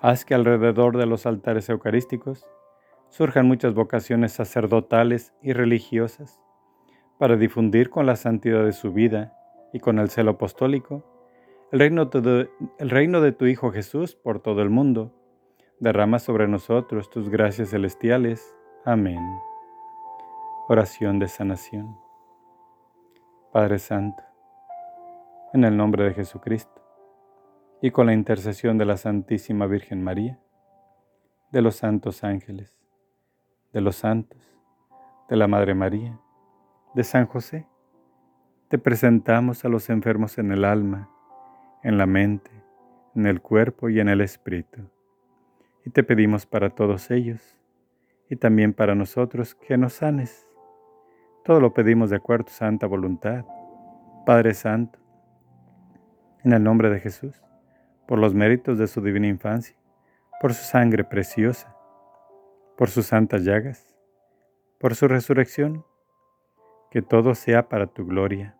haz 0.02 0.26
que 0.26 0.34
alrededor 0.34 0.98
de 0.98 1.06
los 1.06 1.24
altares 1.24 1.70
eucarísticos 1.70 2.44
surjan 3.08 3.48
muchas 3.48 3.72
vocaciones 3.72 4.32
sacerdotales 4.32 5.32
y 5.40 5.54
religiosas 5.54 6.38
para 7.16 7.36
difundir 7.36 7.88
con 7.88 8.04
la 8.04 8.16
santidad 8.16 8.62
de 8.62 8.72
su 8.72 8.92
vida 8.92 9.32
y 9.72 9.80
con 9.80 9.98
el 9.98 10.10
celo 10.10 10.32
apostólico 10.32 11.02
el 11.72 11.78
reino, 11.80 13.22
de, 13.22 13.32
tu 13.32 13.46
Hijo 13.46 13.72
Jesús 13.72 14.14
por 14.16 14.40
todo 14.40 14.60
el 14.60 14.68
mundo. 14.68 15.14
Derrama 15.80 16.18
sobre 16.18 16.46
nosotros 16.46 17.08
tus 17.08 17.30
gracias 17.30 17.70
celestiales. 17.70 18.54
Amén. 18.84 19.22
Oración 20.68 21.18
de 21.18 21.28
sanación. 21.28 22.07
Padre 23.52 23.78
Santo, 23.78 24.22
en 25.54 25.64
el 25.64 25.74
nombre 25.74 26.04
de 26.04 26.12
Jesucristo, 26.12 26.82
y 27.80 27.90
con 27.90 28.04
la 28.04 28.12
intercesión 28.12 28.76
de 28.76 28.84
la 28.84 28.98
Santísima 28.98 29.66
Virgen 29.66 30.04
María, 30.04 30.38
de 31.50 31.62
los 31.62 31.76
santos 31.76 32.24
ángeles, 32.24 32.78
de 33.72 33.80
los 33.80 33.96
santos, 33.96 34.54
de 35.30 35.36
la 35.36 35.46
Madre 35.46 35.74
María, 35.74 36.20
de 36.94 37.04
San 37.04 37.26
José, 37.26 37.66
te 38.68 38.76
presentamos 38.76 39.64
a 39.64 39.70
los 39.70 39.88
enfermos 39.88 40.36
en 40.36 40.52
el 40.52 40.66
alma, 40.66 41.08
en 41.82 41.96
la 41.96 42.04
mente, 42.04 42.50
en 43.14 43.24
el 43.24 43.40
cuerpo 43.40 43.88
y 43.88 43.98
en 43.98 44.10
el 44.10 44.20
espíritu. 44.20 44.90
Y 45.86 45.90
te 45.90 46.02
pedimos 46.02 46.44
para 46.44 46.68
todos 46.68 47.10
ellos, 47.10 47.56
y 48.28 48.36
también 48.36 48.74
para 48.74 48.94
nosotros, 48.94 49.54
que 49.54 49.78
nos 49.78 49.94
sanes 49.94 50.47
todo 51.48 51.60
lo 51.60 51.72
pedimos 51.72 52.10
de 52.10 52.16
acuerdo 52.16 52.42
a 52.42 52.44
tu 52.44 52.52
santa 52.52 52.86
voluntad. 52.86 53.46
Padre 54.26 54.52
Santo, 54.52 54.98
en 56.44 56.52
el 56.52 56.62
nombre 56.62 56.90
de 56.90 57.00
Jesús, 57.00 57.42
por 58.06 58.18
los 58.18 58.34
méritos 58.34 58.76
de 58.76 58.86
su 58.86 59.00
divina 59.00 59.28
infancia, 59.28 59.74
por 60.42 60.52
su 60.52 60.62
sangre 60.62 61.04
preciosa, 61.04 61.74
por 62.76 62.90
sus 62.90 63.06
santas 63.06 63.44
llagas, 63.44 63.96
por 64.78 64.94
su 64.94 65.08
resurrección, 65.08 65.86
que 66.90 67.00
todo 67.00 67.34
sea 67.34 67.70
para 67.70 67.86
tu 67.86 68.04
gloria. 68.04 68.54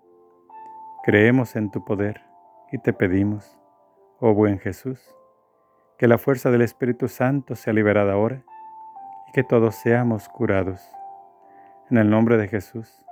Creemos 1.04 1.56
en 1.56 1.70
tu 1.70 1.84
poder 1.84 2.22
y 2.72 2.78
te 2.78 2.94
pedimos, 2.94 3.60
oh 4.18 4.32
buen 4.32 4.58
Jesús, 4.58 5.14
que 5.98 6.08
la 6.08 6.16
fuerza 6.16 6.50
del 6.50 6.62
Espíritu 6.62 7.08
Santo 7.08 7.54
sea 7.54 7.74
liberada 7.74 8.14
ahora 8.14 8.44
y 9.28 9.32
que 9.32 9.44
todos 9.44 9.74
seamos 9.74 10.26
curados 10.30 10.80
en 11.90 11.96
el 11.96 12.10
nombre 12.10 12.36
de 12.36 12.48
Jesús 12.48 13.04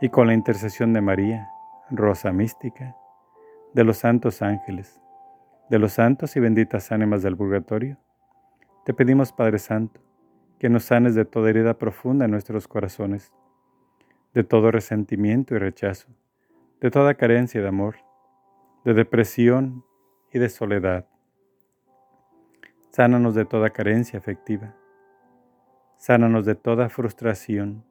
y 0.00 0.08
con 0.08 0.26
la 0.26 0.32
intercesión 0.32 0.94
de 0.94 1.02
María, 1.02 1.50
Rosa 1.90 2.32
Mística, 2.32 2.96
de 3.74 3.84
los 3.84 3.98
santos 3.98 4.40
ángeles, 4.40 5.00
de 5.68 5.78
los 5.78 5.92
santos 5.92 6.34
y 6.36 6.40
benditas 6.40 6.92
ánimas 6.92 7.22
del 7.22 7.36
purgatorio, 7.36 7.98
te 8.86 8.94
pedimos 8.94 9.32
Padre 9.32 9.58
Santo, 9.58 10.00
que 10.58 10.70
nos 10.70 10.84
sanes 10.84 11.14
de 11.14 11.26
toda 11.26 11.50
herida 11.50 11.76
profunda 11.76 12.24
en 12.24 12.30
nuestros 12.30 12.66
corazones, 12.66 13.32
de 14.32 14.44
todo 14.44 14.70
resentimiento 14.70 15.54
y 15.54 15.58
rechazo, 15.58 16.08
de 16.80 16.90
toda 16.90 17.14
carencia 17.14 17.60
de 17.60 17.68
amor, 17.68 17.96
de 18.84 18.94
depresión 18.94 19.84
y 20.32 20.38
de 20.38 20.48
soledad. 20.48 21.06
Sánanos 22.88 23.34
de 23.34 23.44
toda 23.44 23.70
carencia 23.70 24.18
afectiva. 24.18 24.74
Sánanos 25.98 26.46
de 26.46 26.54
toda 26.54 26.88
frustración 26.88 27.84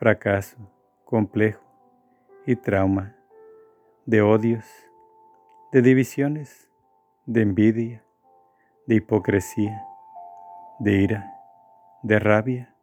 fracaso, 0.00 0.56
complejo 1.04 1.60
y 2.46 2.56
trauma, 2.56 3.14
de 4.06 4.22
odios, 4.22 4.64
de 5.72 5.82
divisiones, 5.82 6.70
de 7.26 7.42
envidia, 7.42 8.02
de 8.86 8.94
hipocresía, 8.94 9.84
de 10.78 11.02
ira, 11.02 11.34
de 12.02 12.18
rabia 12.18 12.74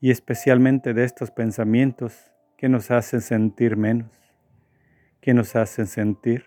y 0.00 0.10
especialmente 0.10 0.94
de 0.94 1.04
estos 1.04 1.30
pensamientos 1.30 2.32
que 2.56 2.70
nos 2.70 2.90
hacen 2.90 3.20
sentir 3.20 3.76
menos, 3.76 4.10
que 5.20 5.34
nos 5.34 5.54
hacen 5.56 5.86
sentir 5.86 6.46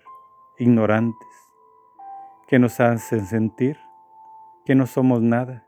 ignorantes, 0.57 1.29
que 2.47 2.57
nos 2.57 2.79
hacen 2.79 3.27
sentir 3.27 3.77
que 4.65 4.73
no 4.73 4.87
somos 4.87 5.21
nada, 5.21 5.67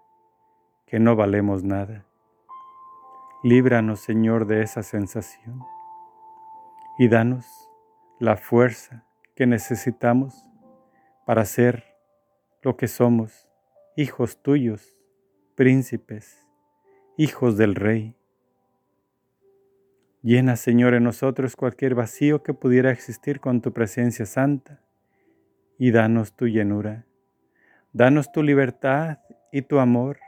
que 0.88 0.98
no 0.98 1.16
valemos 1.16 1.64
nada 1.64 2.09
Líbranos, 3.42 4.02
Señor, 4.02 4.48
de 4.48 4.64
esa 4.64 4.84
sensación 4.84 5.62
y 6.98 7.08
danos 7.08 7.46
la 8.20 8.36
fuerza 8.36 9.06
que 9.34 9.48
necesitamos 9.48 10.46
para 11.26 11.46
ser 11.46 11.86
lo 12.62 12.76
que 12.76 12.90
somos, 12.90 13.48
hijos 13.96 14.44
tuyos, 14.44 15.00
príncipes, 15.56 16.46
hijos 17.16 17.56
del 17.56 17.76
Rey. 17.76 18.18
Llena, 20.22 20.58
Señor, 20.58 20.94
en 20.94 21.06
nosotros 21.06 21.56
cualquier 21.56 21.96
vacío 21.96 22.44
que 22.44 22.54
pudiera 22.54 22.92
existir 22.92 23.40
con 23.40 23.62
tu 23.62 23.72
presencia 23.72 24.26
santa 24.26 24.82
y 25.78 25.92
danos 25.92 26.36
tu 26.36 26.46
llenura. 26.48 27.06
Danos 27.94 28.34
tu 28.34 28.44
libertad 28.44 29.20
y 29.54 29.62
tu 29.62 29.80
amor. 29.80 30.20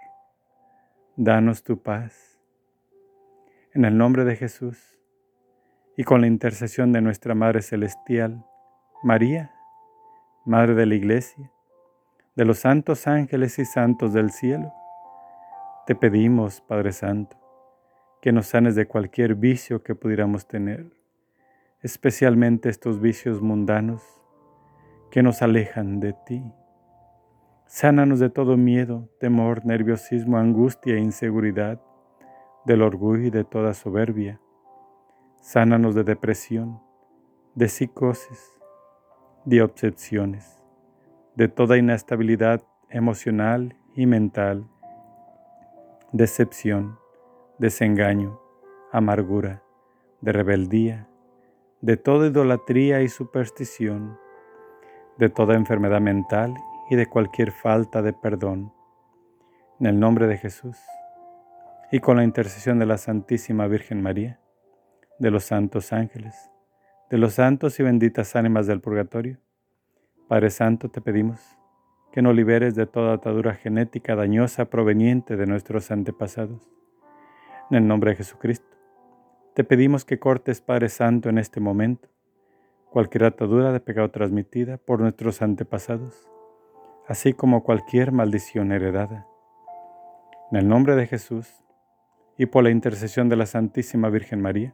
Danos 1.17 1.65
tu 1.65 1.83
paz 1.83 2.30
en 3.73 3.85
el 3.85 3.97
nombre 3.97 4.25
de 4.25 4.35
Jesús 4.35 4.99
y 5.95 6.03
con 6.03 6.21
la 6.21 6.27
intercesión 6.27 6.91
de 6.91 7.01
nuestra 7.01 7.35
Madre 7.35 7.61
Celestial, 7.61 8.45
María, 9.01 9.51
Madre 10.45 10.73
de 10.73 10.85
la 10.85 10.95
Iglesia, 10.95 11.51
de 12.35 12.45
los 12.45 12.59
santos 12.59 13.07
ángeles 13.07 13.59
y 13.59 13.65
santos 13.65 14.13
del 14.13 14.31
cielo, 14.31 14.73
te 15.87 15.95
pedimos, 15.95 16.61
Padre 16.61 16.91
Santo, 16.91 17.37
que 18.21 18.31
nos 18.31 18.47
sanes 18.47 18.75
de 18.75 18.87
cualquier 18.87 19.35
vicio 19.35 19.83
que 19.83 19.95
pudiéramos 19.95 20.47
tener, 20.47 20.91
especialmente 21.81 22.69
estos 22.69 22.99
vicios 22.99 23.41
mundanos 23.41 24.03
que 25.11 25.23
nos 25.23 25.41
alejan 25.41 25.99
de 25.99 26.13
ti. 26.25 26.43
Sánanos 27.67 28.19
de 28.19 28.29
todo 28.29 28.57
miedo, 28.57 29.09
temor, 29.19 29.65
nerviosismo, 29.65 30.37
angustia 30.37 30.95
e 30.95 30.99
inseguridad 30.99 31.81
del 32.65 32.81
orgullo 32.81 33.25
y 33.25 33.29
de 33.29 33.43
toda 33.43 33.73
soberbia. 33.73 34.39
Sánanos 35.41 35.95
de 35.95 36.03
depresión, 36.03 36.79
de 37.55 37.67
psicosis, 37.67 38.55
de 39.45 39.61
obsesiones, 39.63 40.61
de 41.35 41.47
toda 41.47 41.77
inestabilidad 41.77 42.61
emocional 42.89 43.75
y 43.95 44.05
mental, 44.05 44.67
decepción, 46.11 46.99
desengaño, 47.57 48.39
amargura, 48.91 49.63
de 50.21 50.31
rebeldía, 50.31 51.07
de 51.81 51.97
toda 51.97 52.27
idolatría 52.27 53.01
y 53.01 53.09
superstición, 53.09 54.19
de 55.17 55.29
toda 55.29 55.55
enfermedad 55.55 56.01
mental 56.01 56.53
y 56.89 56.95
de 56.95 57.07
cualquier 57.07 57.51
falta 57.51 58.01
de 58.01 58.13
perdón. 58.13 58.71
En 59.79 59.87
el 59.87 59.99
nombre 59.99 60.27
de 60.27 60.37
Jesús 60.37 60.77
y 61.91 61.99
con 61.99 62.15
la 62.15 62.23
intercesión 62.23 62.79
de 62.79 62.85
la 62.85 62.97
Santísima 62.97 63.67
Virgen 63.67 64.01
María, 64.01 64.39
de 65.19 65.29
los 65.29 65.43
santos 65.43 65.91
ángeles, 65.91 66.49
de 67.09 67.17
los 67.17 67.33
santos 67.33 67.77
y 67.79 67.83
benditas 67.83 68.35
ánimas 68.37 68.65
del 68.65 68.79
purgatorio. 68.79 69.39
Padre 70.29 70.49
Santo, 70.51 70.89
te 70.89 71.01
pedimos 71.01 71.57
que 72.13 72.21
nos 72.21 72.33
liberes 72.33 72.75
de 72.75 72.87
toda 72.87 73.13
atadura 73.13 73.55
genética 73.55 74.15
dañosa 74.15 74.65
proveniente 74.65 75.35
de 75.35 75.45
nuestros 75.45 75.91
antepasados. 75.91 76.71
En 77.69 77.77
el 77.77 77.87
nombre 77.87 78.11
de 78.11 78.17
Jesucristo, 78.17 78.77
te 79.53 79.65
pedimos 79.65 80.05
que 80.05 80.17
cortes, 80.17 80.61
Padre 80.61 80.87
Santo, 80.87 81.27
en 81.27 81.37
este 81.37 81.59
momento, 81.59 82.07
cualquier 82.89 83.25
atadura 83.25 83.73
de 83.73 83.81
pecado 83.81 84.09
transmitida 84.11 84.77
por 84.77 85.01
nuestros 85.01 85.41
antepasados, 85.41 86.29
así 87.05 87.33
como 87.33 87.63
cualquier 87.63 88.13
maldición 88.13 88.71
heredada. 88.71 89.27
En 90.51 90.57
el 90.57 90.69
nombre 90.69 90.95
de 90.95 91.07
Jesús, 91.07 91.61
y 92.41 92.47
por 92.47 92.63
la 92.63 92.71
intercesión 92.71 93.29
de 93.29 93.35
la 93.35 93.45
Santísima 93.45 94.09
Virgen 94.09 94.41
María, 94.41 94.73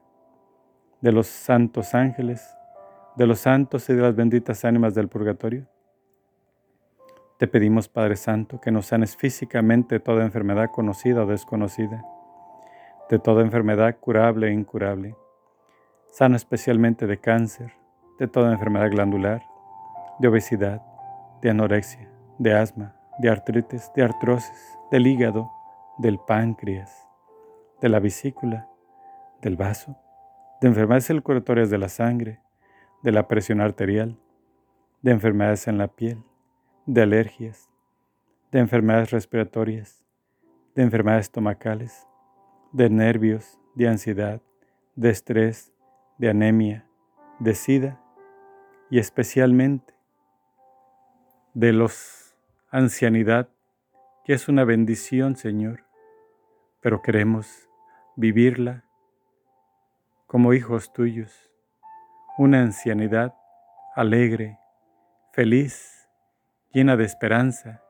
de 1.01 1.11
los 1.11 1.27
santos 1.27 1.93
ángeles, 1.95 2.55
de 3.17 3.27
los 3.27 3.39
santos 3.39 3.89
y 3.89 3.93
de 3.93 4.03
las 4.03 4.15
benditas 4.15 4.63
ánimas 4.63 4.95
del 4.95 5.09
purgatorio, 5.09 5.67
te 7.37 7.45
pedimos, 7.45 7.89
Padre 7.89 8.15
Santo, 8.15 8.61
que 8.61 8.71
nos 8.71 8.85
sanes 8.85 9.17
físicamente 9.17 9.99
toda 9.99 10.23
enfermedad 10.23 10.71
conocida 10.71 11.23
o 11.23 11.25
desconocida, 11.25 12.05
de 13.09 13.19
toda 13.19 13.41
enfermedad 13.41 13.97
curable 13.99 14.47
e 14.47 14.53
incurable. 14.53 15.17
Sano 16.09 16.37
especialmente 16.37 17.05
de 17.05 17.17
cáncer, 17.17 17.73
de 18.17 18.29
toda 18.29 18.53
enfermedad 18.53 18.91
glandular, 18.91 19.43
de 20.19 20.29
obesidad, 20.29 20.81
de 21.41 21.49
anorexia, 21.49 22.09
de 22.37 22.53
asma, 22.53 22.95
de 23.19 23.29
artritis, 23.29 23.91
de 23.93 24.03
artrosis, 24.03 24.77
del 24.89 25.05
hígado, 25.05 25.51
del 25.97 26.17
páncreas, 26.17 27.06
de 27.81 27.89
la 27.89 27.99
vesícula, 27.99 28.67
del 29.41 29.55
vaso, 29.55 29.97
de 30.61 30.67
enfermedades 30.67 31.05
circulatorias 31.05 31.69
de 31.69 31.77
la 31.77 31.89
sangre, 31.89 32.41
de 33.03 33.11
la 33.11 33.27
presión 33.27 33.61
arterial, 33.61 34.17
de 35.01 35.11
enfermedades 35.11 35.67
en 35.67 35.77
la 35.77 35.87
piel, 35.87 36.23
de 36.85 37.03
alergias, 37.03 37.69
de 38.51 38.59
enfermedades 38.59 39.11
respiratorias, 39.11 40.03
de 40.75 40.83
enfermedades 40.83 41.25
estomacales, 41.25 42.07
de 42.71 42.89
nervios, 42.89 43.59
de 43.75 43.87
ansiedad, 43.87 44.41
de 44.95 45.09
estrés, 45.09 45.73
de 46.17 46.29
anemia, 46.29 46.87
de 47.39 47.53
sida 47.53 48.01
y 48.89 48.99
especialmente 48.99 49.93
de 51.53 51.73
los 51.73 52.35
ancianidad, 52.69 53.49
que 54.25 54.33
es 54.33 54.47
una 54.47 54.63
bendición, 54.63 55.35
Señor, 55.35 55.85
pero 56.81 57.01
queremos 57.01 57.66
vivirla 58.17 58.83
como 60.25 60.53
hijos 60.53 60.91
tuyos, 60.91 61.51
una 62.39 62.61
ancianidad 62.61 63.35
alegre, 63.95 64.57
feliz, 65.33 66.09
llena 66.73 66.97
de 66.97 67.05
esperanza, 67.05 67.83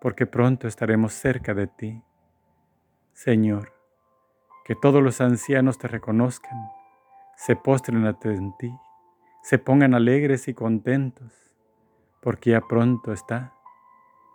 porque 0.00 0.24
pronto 0.24 0.66
estaremos 0.66 1.12
cerca 1.12 1.52
de 1.52 1.66
ti. 1.66 2.02
Señor, 3.12 3.74
que 4.64 4.74
todos 4.74 5.02
los 5.02 5.20
ancianos 5.20 5.76
te 5.76 5.88
reconozcan, 5.88 6.58
se 7.36 7.54
postren 7.54 8.06
ante 8.06 8.34
ti, 8.58 8.74
se 9.42 9.58
pongan 9.58 9.92
alegres 9.92 10.48
y 10.48 10.54
contentos, 10.54 11.52
porque 12.22 12.52
ya 12.52 12.62
pronto 12.62 13.12
está 13.12 13.52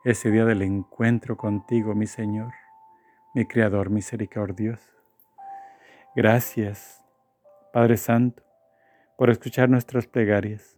ese 0.03 0.29
día 0.29 0.45
del 0.45 0.61
encuentro 0.61 1.35
contigo, 1.35 1.95
mi 1.95 2.05
Señor, 2.05 2.53
mi 3.33 3.47
Creador 3.47 3.89
misericordioso. 3.89 5.00
Gracias, 6.13 7.01
Padre 7.71 7.95
Santo, 7.95 8.43
por 9.17 9.29
escuchar 9.29 9.69
nuestras 9.69 10.07
plegarias. 10.07 10.77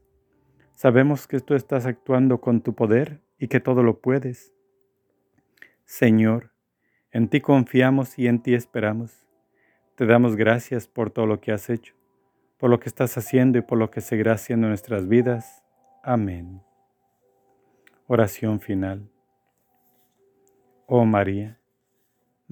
Sabemos 0.75 1.25
que 1.25 1.39
tú 1.39 1.55
estás 1.55 1.88
actuando 1.88 2.39
con 2.39 2.61
tu 2.61 2.75
poder 2.75 3.19
y 3.39 3.47
que 3.47 3.59
todo 3.59 3.81
lo 3.81 3.99
puedes. 3.99 4.53
Señor, 5.86 6.51
en 7.11 7.29
ti 7.29 7.41
confiamos 7.41 8.19
y 8.19 8.27
en 8.27 8.43
ti 8.43 8.53
esperamos. 8.53 9.27
Te 9.95 10.05
damos 10.05 10.36
gracias 10.36 10.88
por 10.88 11.09
todo 11.09 11.25
lo 11.25 11.41
que 11.41 11.51
has 11.51 11.67
hecho, 11.71 11.95
por 12.59 12.69
lo 12.69 12.79
que 12.79 12.89
estás 12.89 13.17
haciendo 13.17 13.57
y 13.57 13.61
por 13.61 13.79
lo 13.79 13.89
que 13.89 14.01
seguirás 14.01 14.43
haciendo 14.43 14.67
en 14.67 14.71
nuestras 14.71 15.07
vidas. 15.07 15.63
Amén. 16.03 16.61
Oración 18.05 18.59
final. 18.59 19.09
Oh 20.86 21.05
María, 21.05 21.59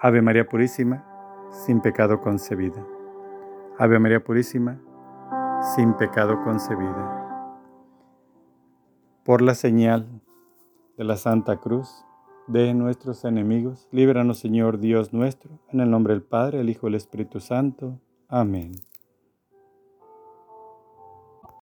Ave 0.00 0.22
María 0.22 0.46
Purísima, 0.46 1.04
sin 1.50 1.80
pecado 1.80 2.20
concebida. 2.20 2.86
Ave 3.78 3.98
María 3.98 4.22
Purísima, 4.22 4.80
sin 5.74 5.94
pecado 5.94 6.42
concebida 6.44 7.18
por 9.28 9.42
la 9.42 9.54
señal 9.54 10.06
de 10.96 11.04
la 11.04 11.18
Santa 11.18 11.58
Cruz 11.58 12.02
de 12.46 12.72
nuestros 12.72 13.26
enemigos, 13.26 13.86
líbranos 13.90 14.38
Señor 14.38 14.78
Dios 14.78 15.12
nuestro, 15.12 15.50
en 15.70 15.80
el 15.80 15.90
nombre 15.90 16.14
del 16.14 16.22
Padre, 16.22 16.60
el 16.60 16.70
Hijo 16.70 16.86
y 16.86 16.88
el 16.88 16.94
Espíritu 16.94 17.38
Santo. 17.38 18.00
Amén. 18.26 18.72